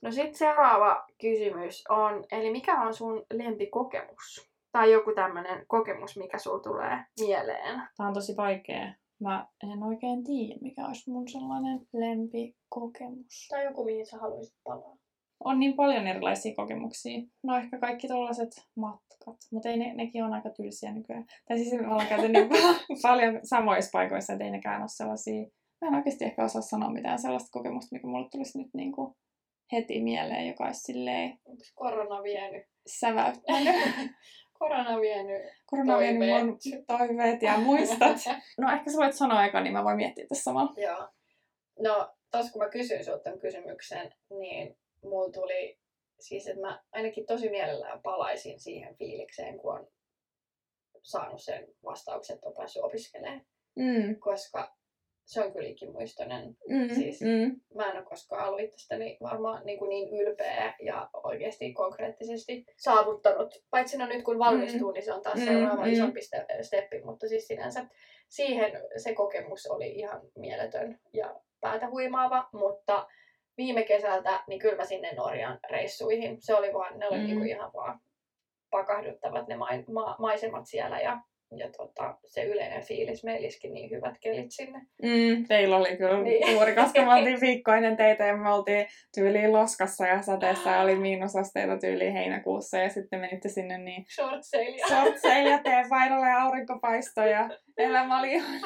No 0.02 0.10
sitten 0.10 0.34
seuraava 0.34 1.04
kysymys 1.20 1.84
on, 1.88 2.24
eli 2.32 2.50
mikä 2.52 2.80
on 2.80 2.94
sun 2.94 3.26
lempikokemus? 3.32 4.50
Tai 4.72 4.92
joku 4.92 5.12
tämmöinen 5.14 5.66
kokemus, 5.66 6.16
mikä 6.16 6.38
sulla 6.38 6.62
tulee 6.62 7.04
mieleen. 7.20 7.82
Tää 7.96 8.06
on 8.06 8.14
tosi 8.14 8.36
vaikea. 8.36 8.92
Mä 9.20 9.46
en 9.62 9.82
oikein 9.82 10.24
tiedä, 10.24 10.58
mikä 10.60 10.86
olisi 10.86 11.10
mun 11.10 11.28
sellainen 11.28 11.86
lempikokemus. 11.92 13.48
Tai 13.50 13.64
joku, 13.64 13.84
mihin 13.84 14.06
sä 14.06 14.18
haluaisit 14.18 14.54
palaa. 14.64 14.96
On 15.44 15.58
niin 15.58 15.74
paljon 15.74 16.06
erilaisia 16.06 16.54
kokemuksia. 16.54 17.22
No 17.42 17.56
ehkä 17.56 17.78
kaikki 17.78 18.08
tällaiset 18.08 18.50
matkat, 18.76 19.36
mutta 19.52 19.68
ei 19.68 19.76
ne, 19.76 19.94
nekin 19.94 20.24
on 20.24 20.32
aika 20.32 20.50
tylsiä 20.50 20.92
nykyään. 20.92 21.26
Tai 21.48 21.58
siis 21.58 21.72
me 21.72 21.88
ollaan 21.88 22.06
käyty 22.06 22.28
niin 22.28 22.48
paljon, 22.48 22.76
paljon 23.02 23.40
samoissa 23.42 23.90
paikoissa, 23.92 24.32
että 24.32 24.44
ei 24.44 24.50
nekään 24.50 24.80
ole 24.80 24.88
sellaisia... 24.88 25.46
Mä 25.80 25.88
en 25.88 25.94
oikeasti 25.94 26.24
ehkä 26.24 26.44
osaa 26.44 26.62
sanoa 26.62 26.90
mitään 26.90 27.18
sellaista 27.18 27.50
kokemusta, 27.52 27.88
mikä 27.92 28.06
mulle 28.06 28.28
tulisi 28.30 28.58
nyt 28.58 28.74
niin 28.74 28.92
kuin 28.92 29.14
heti 29.72 30.02
mieleen, 30.02 30.48
joka 30.48 30.64
olisi 30.64 30.80
silleen 30.80 31.38
Onko 31.44 31.64
korona 31.74 32.22
vienyt? 32.22 32.62
säväyttänyt. 32.86 33.74
korona 34.58 35.00
vienyt 35.00 35.42
Korona 35.66 35.94
on 35.94 36.00
vienyt 36.00 36.18
Toiveet. 36.18 36.44
mun 36.46 36.58
toiveet 36.86 37.42
ja 37.42 37.58
muistat. 37.58 38.16
No 38.60 38.72
ehkä 38.72 38.90
sä 38.90 38.98
voit 38.98 39.14
sanoa 39.14 39.44
eka, 39.44 39.60
niin 39.60 39.72
mä 39.72 39.84
voin 39.84 39.96
miettiä 39.96 40.26
tässä 40.28 40.42
samalla. 40.44 40.72
Joo. 40.76 41.08
No, 41.78 42.14
tos 42.30 42.50
kun 42.52 42.62
mä 42.62 42.68
kysyin 42.70 43.04
sulta 43.04 43.18
tämän 43.22 43.38
kysymyksen, 43.38 44.14
niin 44.30 44.76
mulla 45.04 45.32
tuli 45.32 45.78
siis, 46.20 46.46
että 46.48 46.60
mä 46.60 46.82
ainakin 46.92 47.26
tosi 47.26 47.50
mielellään 47.50 48.02
palaisin 48.02 48.60
siihen 48.60 48.96
fiilikseen, 48.96 49.58
kun 49.58 49.74
on 49.78 49.88
saanut 51.02 51.42
sen 51.42 51.68
vastauksen, 51.84 52.34
että 52.34 52.48
on 52.48 52.54
päässyt 52.54 52.82
opiskelemaan. 52.82 53.46
Mm. 53.76 54.16
Koska 54.18 54.76
se 55.24 55.44
on 55.44 55.52
kyllä 55.52 55.68
ikimuistoinen. 55.68 56.56
Mm. 56.68 56.94
Siis- 56.94 57.20
Mm. 57.20 57.60
Mä 57.74 57.90
en 57.90 57.96
ole 57.96 58.04
koskaan 58.04 58.48
ollut 58.48 58.60
itsestäni 58.60 59.16
varmaan 59.22 59.66
niin, 59.66 59.78
kuin 59.78 59.88
niin 59.88 60.20
ylpeä 60.20 60.74
ja 60.82 61.10
oikeasti 61.22 61.72
konkreettisesti 61.72 62.64
saavuttanut. 62.76 63.54
Paitsi 63.70 63.98
no 63.98 64.06
nyt 64.06 64.24
kun 64.24 64.38
valmistuu, 64.38 64.90
niin 64.90 65.02
se 65.04 65.12
on 65.12 65.22
taas 65.22 65.38
Mm, 65.38 65.44
seuraava 65.44 65.84
mm. 65.86 65.92
isompi 65.92 66.20
ste- 66.20 66.62
steppi, 66.62 67.02
mutta 67.04 67.28
siis 67.28 67.46
sinänsä 67.46 67.86
siihen 68.28 68.72
se 68.96 69.14
kokemus 69.14 69.66
oli 69.66 69.90
ihan 69.90 70.20
mieletön 70.38 70.98
ja 71.12 71.40
päätä 71.60 71.90
huimaava, 71.90 72.48
mutta 72.52 73.06
viime 73.56 73.82
kesältä, 73.82 74.44
niin 74.48 74.60
kyllä 74.60 74.76
mä 74.76 74.84
sinne 74.84 75.12
Norjan 75.12 75.58
reissuihin. 75.70 76.36
Se 76.42 76.54
oli 76.54 76.72
vaan, 76.72 76.98
ne 76.98 77.08
oli 77.08 77.18
Mm. 77.18 77.24
niin 77.24 77.36
kuin 77.38 77.48
ihan 77.48 77.70
vaan 77.74 78.00
pakahduttavat 78.70 79.48
ne 79.48 79.56
ma- 79.56 79.68
ma- 79.92 80.16
maisemat 80.18 80.66
siellä 80.66 81.00
ja, 81.00 81.18
ja 81.58 81.68
tota, 81.76 82.14
se 82.26 82.44
yleinen 82.44 82.82
fiilis. 82.82 83.24
Meillä 83.24 83.46
iski 83.46 83.68
niin 83.68 83.90
hyvät 83.90 84.14
kelit 84.20 84.46
sinne. 84.50 84.78
Mm, 85.02 85.46
teillä 85.48 85.76
oli 85.76 85.96
kyllä 85.96 86.22
Niin. 86.22 86.52
juuri, 86.52 86.74
koska 86.74 87.02
me 87.04 87.14
oltiin 87.14 87.40
viikkoinen 87.46 87.96
teitä 87.96 88.24
ja 88.24 88.36
me 88.36 88.52
oltiin 88.52 88.86
tyyliin 89.14 89.52
loskassa 89.52 90.06
ja 90.06 90.22
sateessa 90.22 90.70
ja 90.70 90.80
oli 90.80 90.96
miinusasteita 90.96 91.78
tyyliin 91.78 92.12
heinäkuussa 92.12 92.78
ja 92.78 92.88
sitten 92.90 93.20
menitte 93.20 93.48
sinne 93.48 93.78
niin 93.78 94.04
Short 94.14 94.40
sail 94.42 94.74
ja 94.74 94.86
shortseilla 94.88 96.26
ja 96.30 96.42
aurinkopaisto 96.42 97.20
ja 97.20 97.48
elämä 97.78 98.18
oli 98.18 98.32
ihan... 98.32 98.60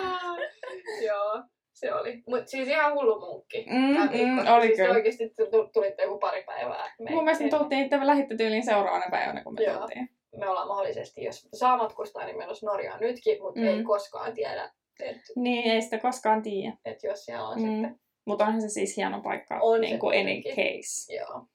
Joo, 1.07 1.42
se 1.72 1.94
oli. 1.94 2.22
Mut 2.29 2.48
siis 2.48 2.68
ihan 2.68 2.94
hullu 2.94 3.20
munkki. 3.20 3.66
Mm, 3.70 3.77
mm, 3.77 4.09
viikko. 4.12 4.55
oli 4.55 5.12
siis 5.12 5.33
kyllä. 5.37 5.51
tu- 5.51 5.70
tulitte 5.72 6.03
joku 6.03 6.18
pari 6.18 6.42
päivää. 6.42 6.94
Mun 7.11 7.24
mielestä 7.24 7.44
me 7.44 7.51
tultiin, 7.51 7.90
te 7.90 8.07
lähditte 8.07 8.37
tyyliin 8.37 8.64
seuraavana 8.64 9.07
päivänä, 9.11 9.42
kun 9.44 9.55
me 9.55 9.64
Joo. 9.64 9.79
tultiin. 9.79 10.09
Me 10.36 10.48
ollaan 10.48 10.68
mahdollisesti, 10.68 11.24
jos 11.24 11.48
saa 11.54 11.76
matkustaa, 11.76 12.24
niin 12.24 12.38
menossa 12.38 12.66
Norjaan 12.66 13.00
nytkin, 13.00 13.42
mutta 13.42 13.60
Mm. 13.60 13.66
ei 13.66 13.82
koskaan 13.82 14.32
tiedä, 14.34 14.70
että 15.00 15.32
Niin, 15.36 15.70
ei 15.72 15.82
sitä 15.82 15.98
koskaan 15.98 16.42
tiedä. 16.42 16.76
et 16.84 17.02
jos 17.02 17.24
siellä 17.24 17.48
on 17.48 17.62
Mm. 17.62 17.68
sitten. 17.72 18.00
Mutta 18.26 18.44
onhan 18.46 18.60
se 18.62 18.68
siis 18.68 18.96
hieno 18.96 19.20
paikka, 19.20 19.58
On 19.60 19.80
niin 19.80 19.98
kuin 19.98 20.18
any 20.20 20.42
case. 20.42 21.14
Joo. 21.16 21.46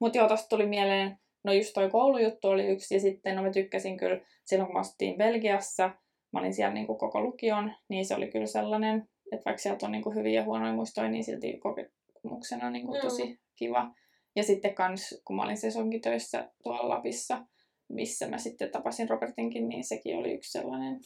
Mutta 0.00 0.18
joo, 0.18 0.28
tosta 0.28 0.48
tuli 0.48 0.66
mieleen, 0.66 1.18
no 1.44 1.52
just 1.52 1.72
toi 1.74 1.90
koulujuttu 1.90 2.48
oli 2.48 2.66
yksi, 2.66 2.94
ja 2.94 3.00
sitten 3.00 3.36
no 3.36 3.42
mä 3.42 3.50
tykkäsin 3.50 3.96
kyllä 3.96 4.20
silloin, 4.44 4.66
kun 4.66 4.74
mä 4.74 4.80
asuttiin 4.80 5.16
Belgiassa, 5.18 5.90
mä 6.32 6.40
olin 6.40 6.54
siellä 6.54 6.74
niinku 6.74 6.94
koko 6.94 7.20
lukion, 7.22 7.72
niin 7.88 8.06
se 8.06 8.14
oli 8.14 8.28
kyllä 8.28 8.46
sellainen, 8.46 9.08
että 9.32 9.44
vaikka 9.44 9.62
sieltä 9.62 9.86
on 9.86 9.92
niinku 9.92 10.10
hyviä 10.10 10.40
ja 10.40 10.44
huonoja 10.44 10.72
muistoja, 10.72 11.08
niin 11.08 11.24
silti 11.24 11.58
kokemuksena 11.58 12.70
niinku 12.70 12.94
Mm. 12.94 13.00
tosi 13.00 13.40
kiva. 13.56 13.90
Ja 14.36 14.42
sitten 14.42 14.74
kans, 14.74 15.22
kun 15.24 15.36
mä 15.36 15.42
olin 15.42 15.56
sesonkitöissä 15.56 16.50
tuolla 16.62 16.88
Lapissa, 16.88 17.44
missä 17.88 18.28
mä 18.28 18.38
sitten 18.38 18.70
tapasin 18.70 19.08
Robertinkin, 19.08 19.68
niin 19.68 19.84
sekin 19.84 20.16
oli 20.16 20.32
yksi 20.32 20.50
sellainen 20.58 21.00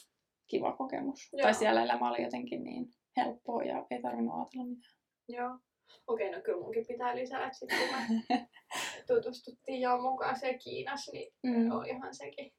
kiva 0.50 0.72
kokemus. 0.76 1.28
Joo. 1.32 1.42
Tai 1.42 1.54
siellä 1.54 1.82
elämä 1.82 2.10
oli 2.10 2.22
jotenkin 2.22 2.64
niin 2.64 2.86
helppoa 3.16 3.62
ja 3.62 3.86
ei 3.90 4.02
tarvinnut 4.02 4.34
ajatella 4.34 4.64
mitään. 4.64 4.94
Joo. 5.28 5.58
Okei, 6.06 6.30
no 6.30 6.40
kyllä 6.40 6.60
munkin 6.62 6.86
pitää 6.86 7.16
lisää, 7.16 7.46
että 7.46 7.58
sitten 7.58 7.78
kun 7.78 7.88
me 8.28 8.48
tutustuttiin 9.14 9.80
jo 9.80 9.98
mukaan 9.98 10.38
se 10.40 10.54
Kiinassa, 10.64 11.12
niin 11.12 11.32
Mm. 11.42 11.70
olihan 11.72 12.14
sekin 12.14 12.52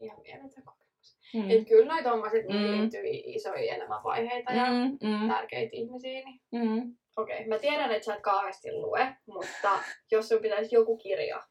ihan 0.00 0.20
mieletön 0.22 0.64
kokemus. 0.64 1.18
Mm. 1.34 1.50
Et 1.50 1.68
kyllä 1.68 1.94
noi 1.94 2.02
tommoset, 2.02 2.44
Mm. 2.48 2.54
mm. 2.54 2.80
liittyy 2.80 3.02
isoja 3.34 3.74
elämänvaiheita 3.74 4.52
ja 4.52 4.64
Mm, 4.70 4.98
mm, 5.08 5.28
tärkeitä 5.28 5.70
ihmisiä, 5.76 6.22
niin 6.24 6.40
mm. 6.52 6.96
Okei, 7.16 7.46
mä 7.48 7.58
tiedän, 7.58 7.92
että 7.92 8.04
sä 8.06 8.14
et 8.14 8.22
kauheasti 8.22 8.72
lue, 8.72 9.16
mutta 9.26 9.68
jos 10.12 10.28
sun 10.28 10.42
pitäisi 10.42 10.74
joku 10.74 10.96
kirja 10.96 11.42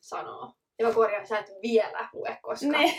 sanoa, 0.00 0.52
ja 0.78 0.86
mä 0.86 0.94
korjaan, 0.94 1.26
sä 1.26 1.38
et 1.38 1.52
vielä 1.62 2.08
lue, 2.12 2.38
koska 2.42 2.66
Ne. 2.66 2.94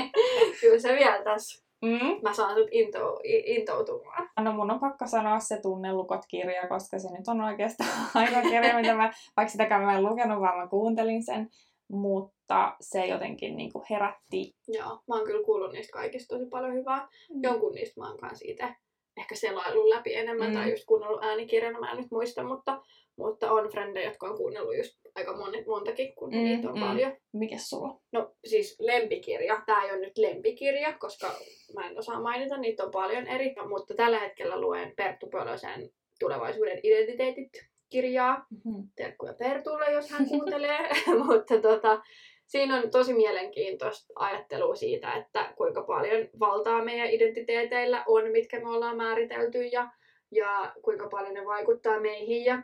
kyllä 0.60 0.78
se 0.78 0.92
vielä 0.92 1.24
tässä, 1.24 1.70
Mm. 1.82 2.22
mä 2.22 2.32
saan 2.34 2.54
sut 2.54 2.68
into, 2.70 3.20
intoutumaan. 3.24 4.28
No 4.40 4.52
mun 4.52 4.70
on 4.70 4.80
pakko 4.80 5.06
sanoa 5.06 5.40
se 5.40 5.60
Tunnelukot-kirja, 5.62 6.68
koska 6.68 6.98
se 6.98 7.08
nyt 7.18 7.28
on 7.28 7.40
oikeastaan 7.40 7.90
ainoa 8.14 8.42
kirja, 8.42 8.76
mitä 8.76 8.94
mä, 8.94 9.12
vaikka 9.36 9.52
sitäkään 9.52 9.82
mä 9.82 9.96
en 9.96 10.02
lukenut, 10.02 10.40
vaan 10.40 10.58
mä 10.58 10.66
kuuntelin 10.68 11.24
sen. 11.24 11.48
Mutta 11.88 12.76
se 12.80 13.06
jotenkin 13.06 13.56
niin 13.56 13.72
kuin 13.72 13.84
herätti. 13.90 14.56
Joo, 14.68 14.88
mä 15.08 15.14
oon 15.16 15.24
kyllä 15.26 15.44
kuullut 15.44 15.72
niistä 15.72 15.92
kaikista 15.92 16.34
tosi 16.36 16.50
paljon 16.50 16.74
hyvää. 16.74 17.08
Mm. 17.34 17.42
Jonkun 17.42 17.72
niistä 17.72 18.00
mä 18.00 18.08
oon 18.08 18.18
kanssa 18.18 18.44
itse 18.48 18.74
ehkä 19.20 19.34
selaillut 19.34 19.88
läpi 19.88 20.14
enemmän 20.14 20.48
Mm. 20.48 20.54
tai 20.54 20.70
just 20.70 20.84
kuunnellut 20.84 21.24
äänikirjana, 21.24 21.80
mä 21.80 21.90
en 21.90 21.96
nyt 21.96 22.10
muista, 22.10 22.42
mutta, 22.42 22.82
mutta 23.16 23.52
on 23.52 23.68
frendejä, 23.68 24.08
jotka 24.08 24.26
on 24.26 24.36
kuunnellut 24.36 24.76
just 24.76 25.00
aika 25.14 25.36
monet, 25.36 25.66
montakin, 25.66 26.14
kun 26.14 26.30
Mm, 26.30 26.44
niitä 26.44 26.68
on 26.68 26.74
mm. 26.74 26.80
mm. 26.80 26.86
paljon. 26.86 27.16
Mikäs 27.32 27.70
sulla? 27.70 28.00
No 28.12 28.32
siis 28.44 28.76
lempikirja. 28.80 29.62
Tämä 29.66 29.84
ei 29.84 29.90
ole 29.90 30.00
nyt 30.00 30.18
lempikirja, 30.18 30.92
koska 30.98 31.34
mä 31.74 31.88
en 31.88 31.98
osaa 31.98 32.20
mainita, 32.22 32.56
niitä 32.56 32.84
on 32.84 32.90
paljon 32.90 33.26
eri. 33.26 33.54
Mutta 33.68 33.94
tällä 33.94 34.18
hetkellä 34.18 34.60
luen 34.60 34.92
Perttu 34.96 35.26
Pölösen 35.26 35.90
Tulevaisuuden 36.20 36.80
identiteetit 36.82 37.50
kirjaa. 37.90 38.46
Mm-hmm. 38.50 38.88
Terkkuja 38.96 39.34
Pertulle, 39.38 39.92
jos 39.92 40.10
hän 40.10 40.28
kuuntelee. 40.28 40.88
Mutta 41.26 41.60
tota, 41.60 42.02
siinä 42.50 42.76
on 42.76 42.90
tosi 42.90 43.14
mielenkiintoista 43.14 44.12
ajattelua 44.16 44.74
siitä, 44.74 45.12
että 45.14 45.52
kuinka 45.56 45.82
paljon 45.82 46.28
valtaa 46.40 46.84
meidän 46.84 47.10
identiteeteillä 47.10 48.04
on, 48.06 48.30
mitkä 48.30 48.60
me 48.60 48.68
ollaan 48.68 48.96
määritelty 48.96 49.64
ja, 49.64 49.88
ja 50.30 50.72
kuinka 50.82 51.08
paljon 51.08 51.34
ne 51.34 51.44
vaikuttaa 51.44 52.00
meihin 52.00 52.44
ja 52.44 52.62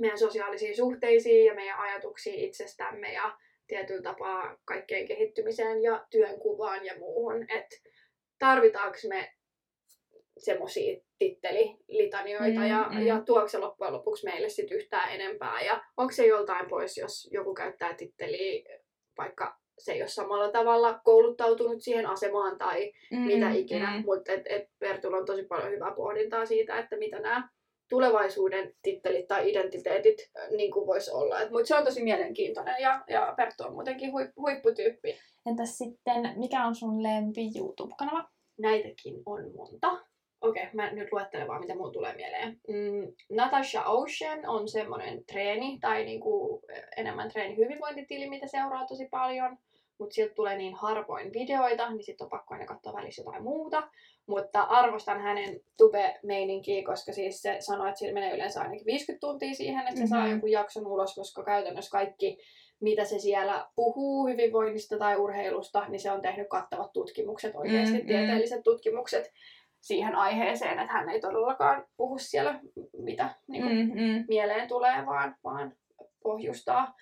meidän 0.00 0.18
sosiaalisiin 0.18 0.76
suhteisiin 0.76 1.44
ja 1.44 1.54
meidän 1.54 1.78
ajatuksiin 1.78 2.40
itsestämme 2.40 3.12
ja 3.12 3.38
tietyllä 3.66 4.02
tapaa 4.02 4.56
kaikkeen 4.64 5.08
kehittymiseen 5.08 5.82
ja 5.82 6.06
työnkuvaan 6.10 6.84
ja 6.84 6.98
muuhun. 6.98 7.42
Että 7.50 7.76
tarvitaanko 8.38 8.98
me 9.08 9.32
semmoisia 10.38 11.00
tittelilitanioita 11.18 12.60
Mm, 12.60 12.68
ja, 12.68 12.88
mm. 12.90 13.06
ja 13.06 13.20
tuoko 13.20 13.48
se 13.48 13.58
loppujen 13.58 13.92
lopuksi 13.92 14.24
meille 14.24 14.48
sit 14.48 14.70
yhtään 14.70 15.14
enempää 15.14 15.62
ja 15.62 15.84
onko 15.96 16.12
se 16.12 16.26
joltain 16.26 16.68
pois, 16.68 16.98
jos 16.98 17.28
joku 17.32 17.54
käyttää 17.54 17.94
titteliä, 17.94 18.83
vaikka 19.18 19.58
se 19.78 19.92
ei 19.92 20.02
ole 20.02 20.08
samalla 20.08 20.48
tavalla 20.50 21.00
kouluttautunut 21.04 21.82
siihen 21.82 22.06
asemaan 22.06 22.58
tai 22.58 22.92
Mm, 23.10 23.18
mitä 23.18 23.50
ikinä, 23.50 23.96
Mm. 23.98 24.04
mutta 24.04 24.32
et, 24.32 24.42
et 24.46 24.68
Pertulla 24.78 25.16
on 25.16 25.26
tosi 25.26 25.42
paljon 25.42 25.70
hyvää 25.70 25.92
pohdintaa 25.96 26.46
siitä, 26.46 26.78
että 26.78 26.96
mitä 26.96 27.18
nämä 27.20 27.48
tulevaisuuden 27.90 28.74
tittelit 28.82 29.28
tai 29.28 29.50
identiteetit 29.50 30.30
niin 30.56 30.70
kuin 30.70 30.86
voisi 30.86 31.10
olla. 31.10 31.36
Mutta 31.50 31.66
se 31.66 31.74
on 31.76 31.84
tosi 31.84 32.02
mielenkiintoinen 32.02 32.74
ja, 32.82 33.04
ja 33.08 33.34
Perttu 33.36 33.64
on 33.64 33.72
muutenkin 33.72 34.12
huip, 34.12 34.30
huipputyyppi. 34.36 35.16
Entäs 35.46 35.78
sitten, 35.78 36.32
mikä 36.36 36.66
on 36.66 36.74
sun 36.74 37.02
lempi 37.02 37.50
YouTube-kanava? 37.58 38.28
Näitäkin 38.58 39.22
on 39.26 39.54
monta. 39.56 39.98
Okei, 40.48 40.62
okay, 40.62 40.74
mä 40.74 40.90
nyt 40.92 41.12
luettelen 41.12 41.48
vaan, 41.48 41.60
mitä 41.60 41.74
mulla 41.74 41.92
tulee 41.92 42.14
mieleen. 42.14 42.60
Mm, 42.68 43.12
Natasha 43.36 43.84
Ocean 43.84 44.48
on 44.48 44.68
semmoinen 44.68 45.24
treeni, 45.32 45.78
tai 45.80 46.04
niinku 46.04 46.60
enemmän 46.96 47.28
treeni 47.30 47.56
hyvinvointitili, 47.56 48.28
mitä 48.28 48.46
seuraa 48.46 48.86
tosi 48.86 49.08
paljon. 49.10 49.58
mutta 49.98 50.14
siltä 50.14 50.34
tulee 50.34 50.56
niin 50.56 50.74
harvoin 50.74 51.32
videoita, 51.32 51.90
niin 51.90 52.04
sitten 52.04 52.24
on 52.24 52.30
pakko 52.30 52.54
aina 52.54 52.66
katsoa 52.66 52.92
välissä 52.92 53.22
jotain 53.22 53.42
muuta. 53.42 53.88
Mutta 54.26 54.62
arvostan 54.62 55.20
hänen 55.20 55.60
tube-meininkiä, 55.78 56.82
koska 56.86 57.12
siis 57.12 57.42
se 57.42 57.56
sanoo, 57.60 57.86
että 57.86 57.98
sillä 57.98 58.12
menee 58.14 58.34
yleensä 58.34 58.60
ainakin 58.60 58.86
50 58.86 59.20
tuntia 59.26 59.54
siihen, 59.54 59.80
että 59.80 59.90
se 59.90 59.96
mm-hmm. 59.96 60.08
saa 60.08 60.24
Mhm. 60.26 60.34
joku 60.34 60.46
jakson 60.46 60.86
ulos, 60.86 61.14
koska 61.14 61.44
käytännössä 61.44 61.90
kaikki, 61.90 62.38
mitä 62.80 63.04
se 63.04 63.18
siellä 63.18 63.66
puhuu 63.76 64.26
hyvinvoinnista 64.26 64.98
tai 64.98 65.16
urheilusta, 65.16 65.88
niin 65.88 66.00
se 66.00 66.10
on 66.10 66.22
tehnyt 66.22 66.48
kattavat 66.48 66.92
tutkimukset, 66.92 67.54
oikeasti 67.54 67.96
Mm, 67.96 68.00
mm. 68.00 68.06
tieteelliset 68.06 68.62
tutkimukset 68.64 69.32
siihen 69.84 70.14
aiheeseen, 70.14 70.78
että 70.78 70.92
hän 70.92 71.08
ei 71.08 71.20
todellakaan 71.20 71.84
puhu 71.96 72.18
siellä, 72.18 72.60
mitä 72.98 73.30
niin 73.48 73.62
kuin, 73.62 73.86
Mm, 73.86 73.92
mm. 73.92 74.24
mieleen 74.28 74.68
tulee, 74.68 75.06
vaan, 75.06 75.36
vaan 75.44 75.72
pohjustaa 76.22 76.94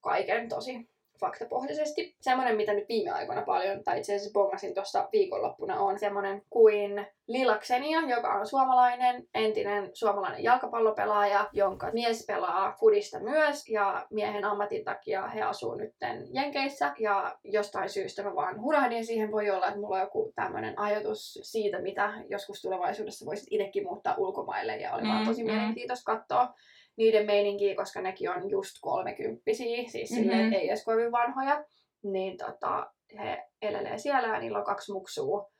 kaiken 0.00 0.48
tosi 0.48 0.91
faktapohjaisesti. 1.22 2.16
Semmoinen, 2.20 2.56
mitä 2.56 2.74
nyt 2.74 2.88
viime 2.88 3.10
aikoina 3.10 3.42
paljon, 3.42 3.84
tai 3.84 3.98
itse 3.98 4.14
asiassa 4.14 4.32
bongasin 4.32 4.74
tuossa 4.74 5.08
viikonloppuna, 5.12 5.80
on 5.80 5.98
semmoinen 5.98 6.42
kuin 6.50 7.06
Lilaksenia, 7.26 8.00
joka 8.08 8.34
on 8.34 8.46
suomalainen, 8.46 9.28
entinen 9.34 9.90
suomalainen 9.94 10.42
jalkapallopelaaja, 10.42 11.48
jonka 11.52 11.90
mies 11.92 12.26
pelaa 12.26 12.76
fudista 12.80 13.20
myös, 13.20 13.68
ja 13.68 14.06
miehen 14.10 14.44
ammatin 14.44 14.84
takia 14.84 15.28
he 15.28 15.42
asuu 15.42 15.74
nytten 15.74 16.26
Jenkeissä, 16.34 16.94
ja 16.98 17.38
jostain 17.44 17.88
syystä 17.88 18.22
mä 18.22 18.34
vaan 18.34 18.62
hurahdin 18.62 19.06
siihen. 19.06 19.32
Voi 19.32 19.50
olla, 19.50 19.66
että 19.66 19.80
mulla 19.80 19.96
on 19.96 20.02
joku 20.02 20.32
tämmöinen 20.34 20.78
ajatus 20.78 21.38
siitä, 21.42 21.78
mitä 21.78 22.12
joskus 22.28 22.62
tulevaisuudessa 22.62 23.26
voisit 23.26 23.48
itsekin 23.50 23.84
muuttaa 23.84 24.14
ulkomaille, 24.18 24.76
ja 24.76 24.94
oli 24.94 25.02
vaan 25.02 25.22
Mm, 25.22 25.28
tosi 25.28 25.42
mm. 25.44 25.50
mielenkiintoista 25.50 26.16
katsoa 26.16 26.54
niiden 26.96 27.26
meininkiä, 27.26 27.74
koska 27.74 28.00
nekin 28.00 28.30
on 28.30 28.50
just 28.50 28.76
kolmekymppisiä, 28.80 29.84
siis 29.88 30.10
mm-hmm. 30.10 30.24
silleen, 30.24 30.54
ei 30.54 30.68
edes 30.68 30.84
kovin 30.84 31.12
vanhoja, 31.12 31.64
niin 32.02 32.36
tota, 32.36 32.92
he 33.18 33.42
elelee 33.62 33.98
siellä 33.98 34.28
ja 34.28 34.40
niillä 34.40 34.58
on 34.58 34.64
kaksi 34.64 34.92
muksua, 34.92 35.50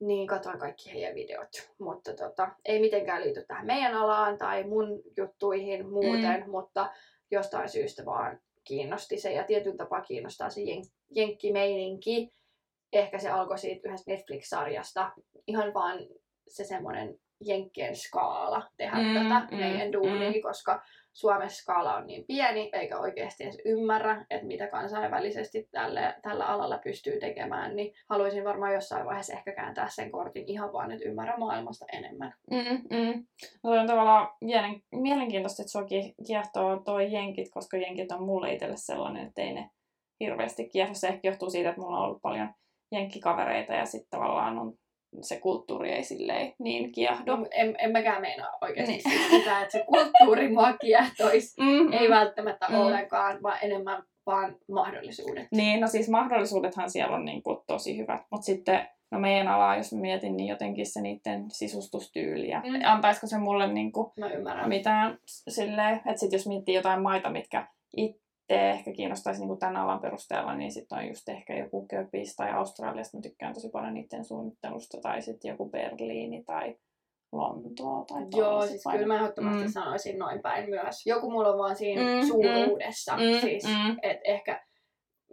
niin 0.00 0.26
katsoin 0.26 0.58
kaikki 0.58 0.92
heidän 0.92 1.14
videot. 1.14 1.48
Mutta 1.78 2.14
tota, 2.14 2.48
ei 2.64 2.80
mitenkään 2.80 3.22
liity 3.24 3.44
tähän 3.48 3.66
meidän 3.66 3.94
alaan 3.94 4.38
tai 4.38 4.64
mun 4.64 5.02
juttuihin 5.16 5.88
muuten, 5.88 6.44
mm. 6.44 6.50
mutta 6.50 6.92
jostain 7.30 7.68
syystä 7.68 8.04
vaan 8.04 8.40
kiinnosti 8.64 9.18
se 9.18 9.32
ja 9.32 9.44
tietyllä 9.44 9.76
tapaa 9.76 10.00
kiinnostaa 10.00 10.50
se 10.50 10.60
jen- 10.60 10.92
jenkkimeininki. 11.10 12.32
Ehkä 12.92 13.18
se 13.18 13.30
alkoi 13.30 13.58
siitä 13.58 13.88
yhdestä 13.88 14.10
Netflix-sarjasta. 14.10 15.12
Ihan 15.46 15.74
vaan 15.74 15.98
se 16.48 16.64
semmoinen 16.64 17.18
jenkkien 17.40 17.96
skaala 17.96 18.62
tehdä 18.76 18.96
Mm, 18.96 19.14
tätä 19.14 19.46
mm, 19.50 19.56
meidän 19.56 19.92
duunia, 19.92 20.30
mm. 20.30 20.42
koska 20.42 20.82
Suomessa 21.12 21.62
skaala 21.62 21.96
on 21.96 22.06
niin 22.06 22.24
pieni, 22.24 22.70
eikä 22.72 22.98
oikeasti 22.98 23.44
edes 23.44 23.58
ymmärrä, 23.64 24.24
että 24.30 24.46
mitä 24.46 24.66
kansainvälisesti 24.66 25.68
tälle, 25.72 26.14
tällä 26.22 26.46
alalla 26.46 26.78
pystyy 26.78 27.20
tekemään, 27.20 27.76
niin 27.76 27.94
haluaisin 28.08 28.44
varmaan 28.44 28.74
jossain 28.74 29.06
vaiheessa 29.06 29.32
ehkä 29.32 29.52
kääntää 29.52 29.88
sen 29.88 30.10
kortin 30.10 30.44
ihan 30.46 30.72
vaan, 30.72 30.92
että 30.92 31.08
ymmärrä 31.08 31.36
maailmasta 31.36 31.86
enemmän. 31.92 32.34
Mm, 32.50 32.96
mm. 32.98 33.26
No 33.62 33.70
toi 33.70 33.78
on 33.78 33.86
tavallaan 33.86 34.28
mielen, 34.40 34.82
mielenkiintoista, 34.92 35.62
että 35.62 35.72
sua 35.72 35.84
ki- 35.84 36.14
kiehtoo 36.26 36.76
toi 36.76 37.12
jenkit, 37.12 37.50
koska 37.50 37.76
jenkit 37.76 38.12
on 38.12 38.22
mulle 38.22 38.52
itselle 38.52 38.76
sellainen, 38.76 39.26
että 39.26 39.42
ei 39.42 39.52
ne 39.52 39.70
hirveästi 40.20 40.68
kiehto. 40.68 40.94
Se 40.94 41.08
ehkä 41.08 41.28
johtuu 41.28 41.50
siitä, 41.50 41.68
että 41.68 41.80
mulla 41.80 41.98
on 41.98 42.04
ollut 42.04 42.22
paljon 42.22 42.48
jenkkikavereita 42.92 43.72
ja 43.72 43.86
sitten 43.86 44.10
tavallaan 44.10 44.58
on 44.58 44.74
se 45.20 45.40
kulttuuri 45.40 45.92
ei 45.92 46.02
silleen 46.04 46.52
niin 46.58 46.92
kiehdo. 46.92 47.36
No, 47.36 47.46
en, 47.50 47.76
en 47.78 47.92
mäkään 47.92 48.20
meinaa 48.20 48.58
oikeasti 48.60 48.92
Niin. 48.92 49.30
sitä, 49.30 49.60
että 49.62 49.72
se 49.78 49.84
kulttuuri 49.86 50.48
mua 50.48 50.72
kiehtoisi. 50.82 51.62
Mm, 51.62 51.92
Ei 51.92 52.10
välttämättä 52.10 52.66
Mm. 52.68 52.74
ollenkaan, 52.74 53.42
vaan 53.42 53.58
enemmän 53.62 54.02
vaan 54.26 54.56
mahdollisuudet. 54.72 55.46
Niin, 55.50 55.80
no 55.80 55.86
siis 55.86 56.08
mahdollisuudethan 56.08 56.90
siellä 56.90 57.16
on 57.16 57.24
niin 57.24 57.42
kuin 57.42 57.58
tosi 57.66 57.98
hyvät, 57.98 58.20
mutta 58.30 58.44
sitten 58.44 58.88
no 59.10 59.18
meidän 59.20 59.48
alaa, 59.48 59.76
jos 59.76 59.92
mä 59.92 60.00
mietin, 60.00 60.36
niin 60.36 60.48
jotenkin 60.48 60.86
se 60.86 61.00
niiden 61.00 61.44
sisustustyyli 61.52 62.48
ja 62.48 62.60
Mm. 62.60 62.80
antaisiko 62.84 63.26
se 63.26 63.38
mulle 63.38 63.72
niin 63.72 63.92
kuin 63.92 64.12
mitään 64.66 65.18
silleen, 65.26 65.96
että 65.96 66.16
sit 66.20 66.32
jos 66.32 66.46
miettii 66.46 66.74
jotain 66.74 67.02
maita, 67.02 67.30
mitkä 67.30 67.66
itse 68.50 68.70
ehkä 68.70 68.92
kiinnostaisi 68.92 69.40
niin 69.40 69.48
kuin 69.48 69.58
tämän 69.58 69.76
alan 69.76 70.00
perusteella, 70.00 70.54
niin 70.54 70.72
sitten 70.72 70.98
on 70.98 71.08
just 71.08 71.28
ehkä 71.28 71.56
joku 71.56 71.86
Köpis 71.86 72.36
tai 72.36 72.50
Australiasta, 72.50 73.16
mä 73.16 73.20
tykkään 73.20 73.54
tosi 73.54 73.68
paljon 73.68 73.94
niiden 73.94 74.24
suunnittelusta, 74.24 75.00
tai 75.00 75.22
sitten 75.22 75.48
joku 75.48 75.68
Berliini 75.70 76.44
tai 76.44 76.76
Lontoo 77.32 78.04
tai 78.08 78.26
Joo, 78.36 78.66
siis 78.66 78.80
paikat. 78.84 79.00
kyllä 79.00 79.14
mä 79.14 79.20
ehdottomasti 79.20 79.64
Mm. 79.64 79.70
sanoisin 79.70 80.18
noin 80.18 80.42
päin 80.42 80.70
myös. 80.70 81.06
Joku 81.06 81.30
mulla 81.30 81.48
on 81.48 81.58
vaan 81.58 81.76
siinä 81.76 82.02
Mm, 82.02 82.26
suuruudessa. 82.26 83.16
mm, 83.16 83.22
Mm, 83.22 83.40
siis, 83.40 83.64
mm. 83.64 83.70
mm. 83.70 83.96
että 84.02 84.22
ehkä 84.24 84.64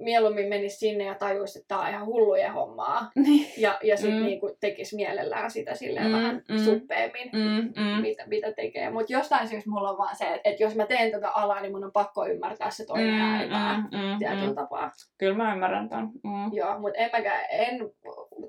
mieluummin 0.03 0.47
menisi 0.49 0.77
sinne 0.77 1.03
ja 1.03 1.15
tajuisi, 1.15 1.59
että 1.59 1.67
tää 1.67 1.79
on 1.79 1.89
ihan 1.89 2.05
hulluja 2.05 2.51
hommaa. 2.51 3.11
Niin. 3.15 3.47
Ja, 3.57 3.79
ja 3.83 3.97
sitten 3.97 4.19
Mm. 4.19 4.25
niinku 4.25 4.57
tekisi 4.59 4.95
mielellään 4.95 5.51
sitä 5.51 5.75
silleen 5.75 6.05
Mm, 6.05 6.11
vähän 6.13 6.43
mm. 6.49 6.55
mm. 6.55 6.65
suppeemmin, 6.65 7.29
Mm, 7.33 7.73
mm. 7.83 8.01
mitä, 8.01 8.23
mitä 8.27 8.51
tekee. 8.51 8.89
Mutta 8.89 9.13
jostain 9.13 9.47
syystä 9.47 9.69
mulla 9.69 9.89
on 9.89 9.97
vaan 9.97 10.15
se, 10.15 10.25
että, 10.25 10.41
että 10.43 10.63
jos 10.63 10.75
mä 10.75 10.85
teen 10.85 11.11
tätä 11.11 11.29
alaa, 11.29 11.61
niin 11.61 11.71
mun 11.71 11.83
on 11.83 11.91
pakko 11.91 12.25
ymmärtää 12.25 12.69
se 12.71 12.85
toinen 12.85 13.13
mm, 13.15 13.21
ääripää 13.21 13.77
mm, 13.77 13.83
mm, 13.97 14.17
tietyllä 14.19 14.47
mm. 14.49 14.55
tapaa. 14.55 14.91
Kyllä 15.17 15.37
mä 15.37 15.53
ymmärrän 15.53 15.89
ton. 15.89 16.11
Mm. 16.23 16.53
Joo, 16.53 16.79
mutta 16.79 16.99
en 16.99 17.09
mäkään, 17.13 17.45
en, 17.51 17.79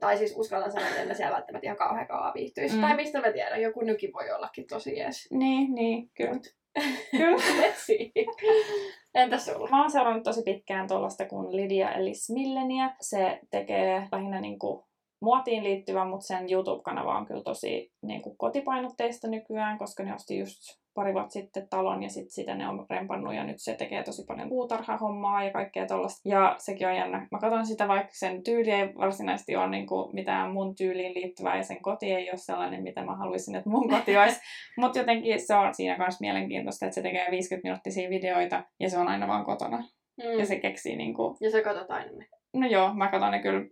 tai 0.00 0.16
siis 0.16 0.34
uskallan 0.36 0.72
sanoa, 0.72 0.88
että 0.88 1.00
en 1.02 1.08
mä 1.08 1.14
siellä 1.14 1.34
välttämättä 1.34 1.66
ihan 1.66 1.76
kauhean 1.76 2.06
kauan 2.06 2.34
viihtyisi. 2.34 2.74
Mm. 2.74 2.80
Mm. 2.80 2.86
Tai 2.86 2.96
mistä 2.96 3.20
mä 3.20 3.32
tiedän, 3.32 3.62
joku 3.62 3.80
nyki 3.80 4.12
voi 4.12 4.30
ollakin 4.30 4.66
tosi 4.66 4.98
jees. 4.98 5.28
Niin, 5.30 5.74
niin, 5.74 6.10
kyllä. 6.16 6.32
Mut 6.32 6.46
kyllä. 7.10 7.42
Entäs 9.14 9.44
sulla? 9.46 9.68
Mä 9.70 9.80
oon 9.80 9.90
seurannut 9.90 10.22
tosi 10.22 10.42
pitkään 10.42 10.88
tuollaista 10.88 11.26
kuin 11.26 11.56
Lydia 11.56 11.92
Ellis 11.92 12.30
Milleniä. 12.30 12.96
Se 13.00 13.40
tekee 13.50 14.08
lähinnä 14.12 14.40
niin 14.40 14.58
kuin 14.58 14.84
muotiin 15.22 15.64
liittyvän, 15.64 16.08
mutta 16.08 16.26
sen 16.26 16.52
YouTube-kanava 16.52 17.18
on 17.18 17.26
kyllä 17.26 17.42
tosi 17.42 17.92
niin 18.02 18.22
kuin 18.22 18.36
kotipainotteista 18.38 19.28
nykyään, 19.28 19.78
koska 19.78 20.02
ne 20.02 20.14
osti 20.14 20.38
just 20.38 20.81
pari 20.94 21.14
vuotta 21.14 21.30
sitten 21.30 21.68
talon 21.68 22.02
ja 22.02 22.08
sitten 22.08 22.30
sitä 22.30 22.54
ne 22.54 22.68
on 22.68 22.86
rempannut 22.90 23.34
ja 23.34 23.44
nyt 23.44 23.56
se 23.58 23.74
tekee 23.74 24.02
tosi 24.02 24.24
paljon 24.24 24.48
puutarhahommaa 24.48 25.44
ja 25.44 25.52
kaikkea 25.52 25.86
tollasta. 25.86 26.28
Ja 26.28 26.54
sekin 26.58 26.88
on 26.88 26.96
jännä. 26.96 27.28
Mä 27.30 27.38
katson 27.38 27.66
sitä, 27.66 27.88
vaikka 27.88 28.12
sen 28.12 28.42
tyyli 28.42 28.70
ei 28.70 28.94
varsinaisesti 28.98 29.56
ole 29.56 29.70
niin 29.70 29.86
kuin 29.86 30.14
mitään 30.14 30.50
mun 30.50 30.74
tyyliin 30.74 31.14
liittyvää 31.14 31.56
ja 31.56 31.62
sen 31.62 31.82
koti 31.82 32.12
ei 32.12 32.30
ole 32.30 32.38
sellainen, 32.38 32.82
mitä 32.82 33.04
mä 33.04 33.16
haluaisin, 33.16 33.54
että 33.54 33.70
mun 33.70 33.88
koti 33.88 34.16
olisi. 34.16 34.40
Mutta 34.80 34.98
jotenkin 34.98 35.46
se 35.46 35.54
on 35.54 35.74
siinä 35.74 35.96
kanssa 35.96 36.20
mielenkiintoista, 36.20 36.86
että 36.86 36.94
se 36.94 37.02
tekee 37.02 37.26
50 37.30 37.68
minuuttisia 37.68 38.10
videoita 38.10 38.64
ja 38.80 38.90
se 38.90 38.98
on 38.98 39.08
aina 39.08 39.28
vaan 39.28 39.44
kotona. 39.44 39.78
Mm. 40.22 40.38
Ja 40.38 40.46
se 40.46 40.60
keksii 40.60 40.96
niinku... 40.96 41.36
ja 41.40 41.50
sä 41.50 41.62
katsot 41.62 41.90
aina 41.90 42.12
ne. 42.12 42.26
No 42.54 42.66
joo, 42.66 42.94
mä 42.94 43.08
katson 43.08 43.30
ne 43.30 43.42
kyllä 43.42 43.60
1.75 43.60 43.66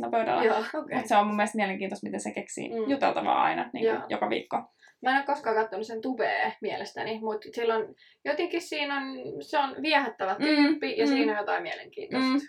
nopeudella. 0.00 0.44
Joo. 0.44 0.58
Okay. 0.58 0.94
Mutta 0.94 1.08
se 1.08 1.16
on 1.16 1.26
mun 1.26 1.36
mielestä 1.36 1.56
mielenkiintoista, 1.56 2.06
miten 2.06 2.20
se 2.20 2.30
keksii 2.32 2.68
mm. 2.68 2.90
Juteltavaa 2.90 3.42
aina 3.42 3.70
niin 3.72 3.84
Joo. 3.84 4.00
joka 4.08 4.30
viikko. 4.30 4.56
Mä 5.02 5.10
en 5.10 5.16
ole 5.16 5.26
koskaan 5.26 5.56
katsonut 5.56 5.86
sen 5.86 6.00
tubea 6.00 6.52
mielestäni, 6.60 7.20
mutta 7.20 7.48
silloin 7.54 7.94
jotenkin 8.24 8.60
siinä 8.60 8.96
on, 8.96 9.04
se 9.40 9.58
on 9.58 9.76
viehättävä 9.82 10.36
Mm, 10.38 10.44
tyyppi 10.44 10.96
ja 10.96 11.06
mm. 11.06 11.12
siinä 11.12 11.32
on 11.32 11.38
jotain 11.38 11.62
mielenkiintoista. 11.62 12.30
Mm. 12.30 12.40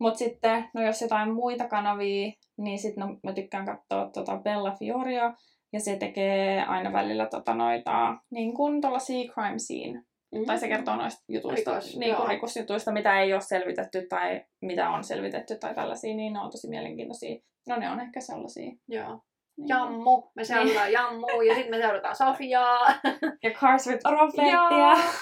Mutta 0.00 0.18
sitten, 0.18 0.64
no 0.74 0.82
jos 0.82 1.02
jotain 1.02 1.34
muita 1.34 1.68
kanavia, 1.68 2.32
niin 2.58 2.78
sitten 2.78 3.08
no, 3.08 3.16
mä 3.22 3.32
tykkään 3.32 3.66
katsoa 3.66 4.10
tota 4.14 4.36
Bella 4.36 4.76
Fioria. 4.78 5.34
Ja 5.72 5.80
se 5.80 5.96
tekee 5.96 6.64
aina 6.64 6.92
välillä 6.92 7.26
tota 7.26 7.54
noita, 7.54 8.16
niin 8.30 8.54
kuin 8.54 8.80
tollasia 8.80 9.32
crime 9.32 9.58
scene. 9.58 10.02
Mm. 10.34 10.44
Tai 10.46 10.58
se 10.58 10.68
kertoo 10.68 10.96
noista 10.96 11.24
jutuista, 11.28 11.70
Rikos, 11.70 11.96
niin 11.96 12.16
kuin 12.16 12.28
rikosjutuista, 12.28 12.92
mitä 12.92 13.20
ei 13.20 13.32
ole 13.32 13.40
selvitetty 13.40 14.06
tai 14.08 14.44
mitä 14.62 14.90
on 14.90 15.04
selvitetty 15.04 15.58
tai 15.58 15.74
tällaisia, 15.74 16.14
niin 16.14 16.32
ne 16.32 16.40
on 16.40 16.50
tosi 16.50 16.68
mielenkiintoisia. 16.68 17.40
No 17.68 17.76
ne 17.76 17.90
on 17.90 18.00
ehkä 18.00 18.20
sellaisia. 18.20 18.72
Joo. 18.88 19.20
Niin. 19.56 19.68
Jammu, 19.68 20.30
me 20.34 20.44
seurataan 20.44 20.92
Jammu 20.92 21.40
ja 21.40 21.54
sitten 21.54 21.70
me 21.70 21.78
seurataan 21.82 22.16
Sofiaa. 22.16 22.78
Ja 23.42 23.50
Cars 23.50 23.86
with 23.86 24.00
Joo. 24.04 24.14
Robettia. 24.14 25.12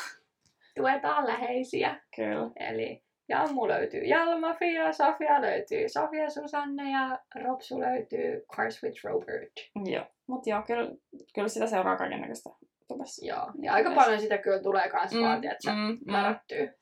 Tuetaan 0.76 1.26
läheisiä. 1.26 2.00
Kyllä. 2.16 2.50
Eli 2.56 3.02
Jammu 3.28 3.68
löytyy 3.68 4.00
Jalmafia, 4.04 4.92
Sofia 4.92 5.40
löytyy 5.42 5.88
Sofia 5.88 6.30
Susanne 6.30 6.90
ja 6.90 7.18
Ropsu 7.44 7.80
löytyy 7.80 8.44
Cars 8.56 8.82
with 8.82 9.04
Robert. 9.04 9.52
Joo. 9.84 10.04
Mutta 10.26 10.50
joo, 10.50 10.62
kyllä, 10.62 10.90
kyllä 11.34 11.48
sitä 11.48 11.66
seuraa 11.66 11.96
kaiken 11.96 12.20
näköistä 12.20 12.50
tubessa. 12.88 13.26
Joo. 13.26 13.50
Ja 13.62 13.72
aika 13.72 13.90
paljon 13.90 14.20
sitä 14.20 14.38
kyllä 14.38 14.62
tulee 14.62 14.88
kans 14.88 15.14
mm, 15.14 15.20
vaan, 15.20 15.40
tiedätkö, 15.40 15.70
mm, 15.70 15.76
mm. 15.76 16.12
määrättyy. 16.12 16.74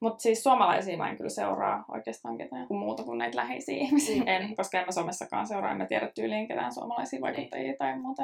Mutta 0.00 0.22
siis 0.22 0.42
suomalaisia 0.42 0.96
mä 0.96 1.10
en 1.10 1.16
kyllä 1.16 1.30
seuraa 1.30 1.84
oikeastaan 1.88 2.38
ketään 2.38 2.66
muuta 2.70 3.02
kuin 3.02 3.18
näitä 3.18 3.36
läheisiä 3.36 3.76
ihmisiä. 3.76 4.22
Mm. 4.22 4.28
En, 4.28 4.56
koska 4.56 4.78
en 4.78 4.86
mä 4.86 4.92
somessakaan 4.92 5.46
seuraa, 5.46 5.70
en 5.70 5.78
mä 5.78 5.86
tiedä 5.86 6.10
tyyliin 6.14 6.48
ketään 6.48 6.72
suomalaisia 6.72 7.20
vaikuttajia 7.20 7.74
tai 7.78 7.98
muuta. 7.98 8.22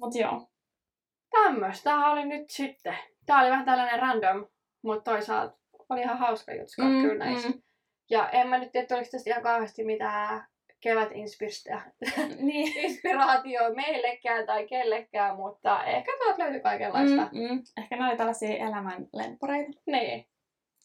Mutta 0.00 0.18
joo. 0.18 0.46
Tämmöistä 1.30 1.96
oli 1.96 2.24
nyt 2.24 2.50
sitten. 2.50 2.96
Tää 3.26 3.40
oli 3.40 3.50
vähän 3.50 3.64
tällainen 3.64 3.98
random, 3.98 4.46
mutta 4.82 5.10
toisaalta 5.10 5.56
oli 5.88 6.00
ihan 6.00 6.18
hauska 6.18 6.54
jutska 6.54 6.82
mm, 6.82 7.02
kyllä 7.02 7.24
näissä. 7.24 7.48
Mm. 7.48 7.62
Ja 8.10 8.30
en 8.30 8.48
mä 8.48 8.58
nyt 8.58 8.72
tiedä, 8.72 8.96
oliko 8.96 9.08
tästä 9.10 9.30
ihan 9.30 9.42
kauheasti 9.42 9.84
mitään 9.84 10.44
kevätinspiristä 10.80 11.80
Niin. 12.38 12.78
inspiraatio 12.78 13.74
meillekään 13.74 14.46
tai 14.46 14.66
kellekään, 14.66 15.36
mutta 15.36 15.84
ehkä 15.84 16.12
tuolta 16.18 16.42
löytyy 16.42 16.60
kaikenlaista. 16.60 17.28
Mm. 17.32 17.40
Mm. 17.40 17.62
Ehkä 17.76 17.96
ne 17.96 18.08
oli 18.08 18.16
tällaisia 18.16 18.56
elämän 18.56 19.06
lempareita. 19.12 19.80
Niin. 19.86 20.29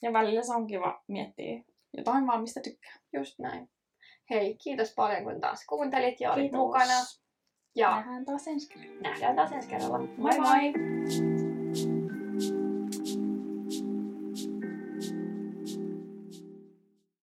Ja 0.05 0.13
välillä 0.13 0.43
se 0.43 0.53
on 0.53 0.67
kiva 0.67 1.03
miettiä 1.07 1.63
jotain 1.97 2.27
vaan, 2.27 2.41
mistä 2.41 2.59
tykkää. 2.61 2.93
Just 3.13 3.39
näin. 3.39 3.69
Hei, 4.29 4.57
kiitos 4.63 4.93
paljon 4.95 5.23
kun 5.23 5.41
taas 5.41 5.65
kuuntelit 5.69 6.19
ja 6.21 6.31
olit 6.31 6.41
Kiitos. 6.41 6.57
mukana. 6.57 6.93
Ja 7.75 7.89
Nähdään 7.89 8.25
taas 8.25 8.47
ensi 8.47 8.69
kerralla. 8.73 9.01
nähdään 9.01 9.35
taas 9.35 9.51
ensi 9.51 9.69
kerralla. 9.69 9.97
Moi 10.17 10.39
moi! 10.39 11.34